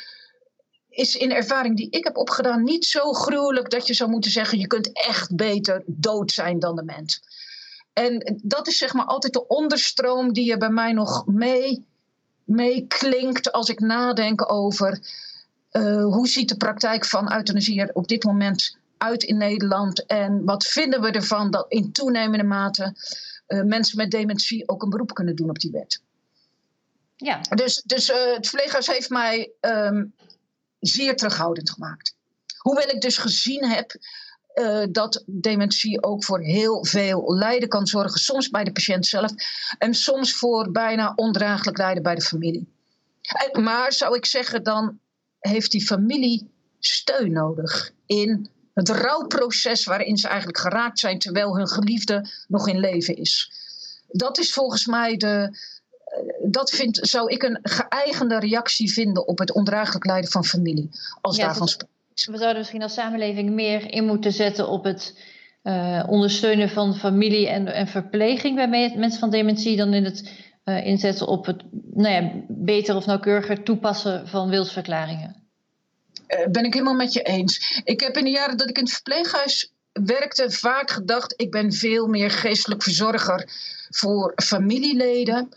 is 0.88 1.14
in 1.14 1.33
ervaring 1.33 1.77
die 1.77 1.90
ik 1.90 2.05
heb 2.05 2.16
opgedaan 2.16 2.62
niet 2.62 2.85
zo 2.85 3.12
gruwelijk 3.12 3.71
dat 3.71 3.87
je 3.87 3.95
zou 3.95 4.11
moeten 4.11 4.31
zeggen: 4.31 4.59
je 4.59 4.66
kunt 4.66 4.92
echt 4.92 5.35
beter 5.35 5.83
dood 5.87 6.33
zijn 6.33 6.59
dan 6.59 6.77
de 6.77 6.85
mens. 6.85 7.23
En 7.92 8.40
dat 8.42 8.68
is 8.68 8.78
zeg 8.78 8.92
maar 8.92 9.05
altijd 9.05 9.33
de 9.33 9.46
onderstroom 9.46 10.33
die 10.33 10.44
je 10.44 10.57
bij 10.57 10.70
mij 10.70 10.92
nog 10.92 11.26
mee, 11.26 11.87
mee 12.44 12.87
klinkt 12.87 13.52
als 13.52 13.68
ik 13.68 13.81
nadenk 13.81 14.52
over 14.52 15.00
uh, 15.72 16.05
hoe 16.05 16.28
ziet 16.28 16.48
de 16.48 16.57
praktijk 16.57 17.05
van 17.05 17.33
euthanasie 17.33 17.81
er 17.81 17.90
op 17.92 18.09
dit 18.09 18.24
moment 18.24 18.76
uit 18.98 19.22
in 19.22 19.37
Nederland 19.37 20.07
en 20.07 20.44
wat 20.44 20.64
vinden 20.64 21.00
we 21.00 21.11
ervan 21.11 21.50
dat 21.50 21.64
in 21.68 21.92
toenemende 21.92 22.44
mate 22.44 22.94
uh, 23.48 23.62
mensen 23.62 23.96
met 23.96 24.11
dementie 24.11 24.68
ook 24.68 24.83
een 24.83 24.90
beroep 24.90 25.14
kunnen 25.14 25.37
doen 25.37 25.50
op 25.50 25.59
die 25.59 25.70
wet. 25.70 26.02
Ja. 27.16 27.40
Dus, 27.40 27.83
dus 27.85 28.09
uh, 28.09 28.16
het 28.35 28.48
verpleeghuis 28.48 28.87
heeft 28.87 29.11
mij 29.11 29.50
um, 29.61 30.14
zeer 30.81 31.16
terughoudend 31.16 31.70
gemaakt. 31.70 32.14
Hoewel 32.59 32.88
ik 32.88 33.00
dus 33.00 33.18
gezien 33.18 33.64
heb 33.64 33.92
uh, 34.55 34.85
dat 34.91 35.23
dementie 35.27 36.03
ook 36.03 36.25
voor 36.25 36.41
heel 36.41 36.85
veel 36.85 37.35
lijden 37.35 37.69
kan 37.69 37.87
zorgen. 37.87 38.21
Soms 38.21 38.51
bij 38.51 38.65
de 38.65 38.73
patiënt 38.73 39.07
zelf 39.07 39.31
en 39.79 39.95
soms 39.95 40.35
voor 40.35 40.71
bijna 40.71 41.12
ondraaglijk 41.17 41.79
lijden 41.79 42.03
bij 42.03 42.15
de 42.15 42.23
familie. 42.23 42.69
maar 43.53 43.93
zou 43.93 44.17
ik 44.17 44.27
zeggen, 44.27 44.62
dan 44.62 44.99
heeft 45.38 45.71
die 45.71 45.87
familie 45.87 46.51
steun 46.79 47.33
nodig 47.33 47.93
in 48.07 48.51
het 48.75 48.88
rouwproces 48.88 49.85
waarin 49.85 50.17
ze 50.17 50.29
eigenlijk 50.29 50.59
geraakt 50.59 50.99
zijn 50.99 51.19
terwijl 51.19 51.57
hun 51.57 51.69
geliefde 51.69 52.29
nog 52.49 52.69
in 52.69 52.79
leven 52.79 53.17
is. 53.17 53.53
Dat 54.09 54.38
is 54.38 54.53
volgens 54.53 54.87
mij 54.87 55.17
de. 55.17 55.59
Eh, 56.05 56.19
dat 56.51 56.71
vind, 56.71 56.99
zou 57.03 57.31
ik 57.31 57.43
een 57.43 57.59
geëigende 57.62 58.38
reactie 58.38 58.93
vinden 58.93 59.27
op 59.27 59.38
het 59.38 59.53
ondraaglijk 59.53 60.07
lijden 60.07 60.31
van 60.31 60.45
familie. 60.45 60.91
Als 61.21 61.37
daarvan 61.37 61.69
spreken 61.69 61.91
we 62.14 62.37
zouden 62.37 62.59
misschien 62.59 62.83
als 62.83 62.94
samenleving 62.94 63.51
meer 63.51 63.90
in 63.92 64.07
moeten 64.07 64.33
zetten 64.33 64.68
op 64.68 64.85
het 64.85 65.18
uh, 65.62 66.05
ondersteunen 66.09 66.68
van 66.68 66.94
familie 66.94 67.48
en, 67.48 67.66
en 67.66 67.87
verpleging 67.87 68.57
bij 68.57 68.68
mensen 68.96 69.20
van 69.20 69.31
dementie 69.31 69.77
dan 69.77 69.94
in 69.94 70.05
het 70.05 70.31
uh, 70.64 70.87
inzetten 70.87 71.27
op 71.27 71.46
het 71.46 71.62
nou 71.94 72.14
ja, 72.14 72.31
beter 72.48 72.96
of 72.96 73.07
nauwkeuriger 73.07 73.62
toepassen 73.62 74.29
van 74.29 74.48
wilsverklaringen. 74.48 75.42
Uh, 76.29 76.46
ben 76.46 76.64
ik 76.64 76.72
helemaal 76.72 76.94
met 76.94 77.12
je 77.12 77.22
eens. 77.22 77.81
Ik 77.85 78.01
heb 78.01 78.16
in 78.16 78.25
de 78.25 78.31
jaren 78.31 78.57
dat 78.57 78.68
ik 78.68 78.77
in 78.77 78.85
het 78.85 78.92
verpleeghuis 78.92 79.72
werkte 79.92 80.51
vaak 80.51 80.90
gedacht, 80.90 81.35
ik 81.37 81.51
ben 81.51 81.72
veel 81.72 82.07
meer 82.07 82.31
geestelijk 82.31 82.83
verzorger 82.83 83.48
voor 83.90 84.33
familieleden. 84.42 85.48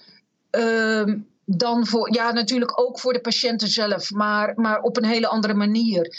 Ehm, 0.49 1.17
dan 1.45 1.87
voor, 1.87 2.13
ja, 2.13 2.31
natuurlijk 2.31 2.79
ook 2.79 2.99
voor 2.99 3.13
de 3.13 3.21
patiënten 3.21 3.67
zelf, 3.67 4.11
maar, 4.11 4.53
maar 4.55 4.81
op 4.81 4.97
een 4.97 5.05
hele 5.05 5.27
andere 5.27 5.53
manier. 5.53 6.17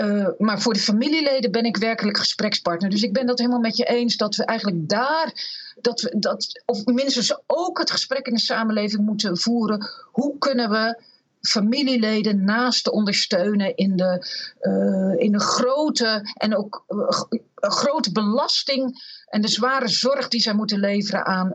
Uh, 0.00 0.28
maar 0.38 0.60
voor 0.60 0.72
de 0.72 0.80
familieleden 0.80 1.50
ben 1.50 1.64
ik 1.64 1.76
werkelijk 1.76 2.18
gesprekspartner. 2.18 2.90
Dus 2.90 3.02
ik 3.02 3.12
ben 3.12 3.26
dat 3.26 3.38
helemaal 3.38 3.60
met 3.60 3.76
je 3.76 3.84
eens 3.84 4.16
dat 4.16 4.36
we 4.36 4.44
eigenlijk 4.44 4.88
daar, 4.88 5.32
dat 5.80 6.00
we 6.00 6.18
dat, 6.18 6.62
of 6.66 6.84
minstens 6.84 7.38
ook 7.46 7.78
het 7.78 7.90
gesprek 7.90 8.26
in 8.26 8.34
de 8.34 8.40
samenleving 8.40 9.04
moeten 9.04 9.38
voeren. 9.38 9.88
Hoe 10.12 10.38
kunnen 10.38 10.70
we 10.70 11.02
familieleden 11.40 12.44
naast 12.44 12.90
ondersteunen 12.90 13.76
in 13.76 13.96
de, 13.96 14.26
uh, 14.60 15.24
in 15.24 15.32
de 15.32 15.40
grote 15.40 16.32
en 16.34 16.56
ook 16.56 16.84
uh, 16.88 17.08
grote 17.56 18.12
belasting 18.12 19.02
en 19.28 19.40
de 19.40 19.48
zware 19.48 19.88
zorg 19.88 20.28
die 20.28 20.40
zij 20.40 20.54
moeten 20.54 20.78
leveren 20.78 21.26
aan, 21.26 21.54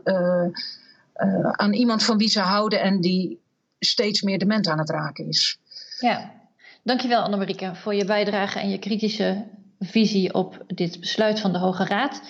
aan 1.52 1.72
iemand 1.72 2.02
van 2.02 2.18
wie 2.18 2.28
ze 2.28 2.40
houden 2.40 2.80
en 2.80 3.00
die 3.00 3.40
steeds 3.78 4.22
meer 4.22 4.38
dement 4.38 4.66
aan 4.66 4.78
het 4.78 4.90
raken 4.90 5.28
is. 5.28 5.58
Ja. 6.00 6.42
Dankjewel 6.84 7.22
Annemarieke 7.22 7.74
voor 7.74 7.94
je 7.94 8.04
bijdrage 8.04 8.58
en 8.58 8.70
je 8.70 8.78
kritische 8.78 9.46
visie 9.78 10.34
op 10.34 10.64
dit 10.66 11.00
besluit 11.00 11.40
van 11.40 11.52
de 11.52 11.58
Hoge 11.58 11.84
Raad. 11.84 12.22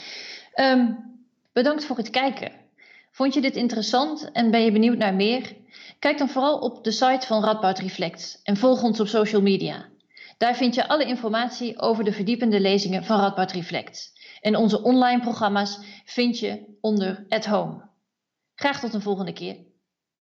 Um, 0.54 0.98
bedankt 1.52 1.84
voor 1.84 1.96
het 1.96 2.10
kijken. 2.10 2.52
Vond 3.10 3.34
je 3.34 3.40
dit 3.40 3.56
interessant 3.56 4.30
en 4.32 4.50
ben 4.50 4.60
je 4.60 4.72
benieuwd 4.72 4.98
naar 4.98 5.14
meer? 5.14 5.52
Kijk 5.98 6.18
dan 6.18 6.28
vooral 6.28 6.58
op 6.58 6.84
de 6.84 6.90
site 6.90 7.26
van 7.26 7.44
Radboud 7.44 7.78
Reflect 7.78 8.40
en 8.42 8.56
volg 8.56 8.82
ons 8.82 9.00
op 9.00 9.06
social 9.06 9.42
media. 9.42 9.88
Daar 10.38 10.56
vind 10.56 10.74
je 10.74 10.88
alle 10.88 11.04
informatie 11.04 11.80
over 11.80 12.04
de 12.04 12.12
verdiepende 12.12 12.60
lezingen 12.60 13.04
van 13.04 13.20
Radboud 13.20 13.52
Reflect. 13.52 14.12
En 14.40 14.56
onze 14.56 14.82
online 14.82 15.20
programma's 15.20 15.78
vind 16.04 16.38
je 16.38 16.76
onder 16.80 17.24
At 17.28 17.44
Home. 17.44 17.88
Graag 18.54 18.80
tot 18.80 18.94
een 18.94 19.02
volgende 19.02 19.32
keer. 19.32 19.56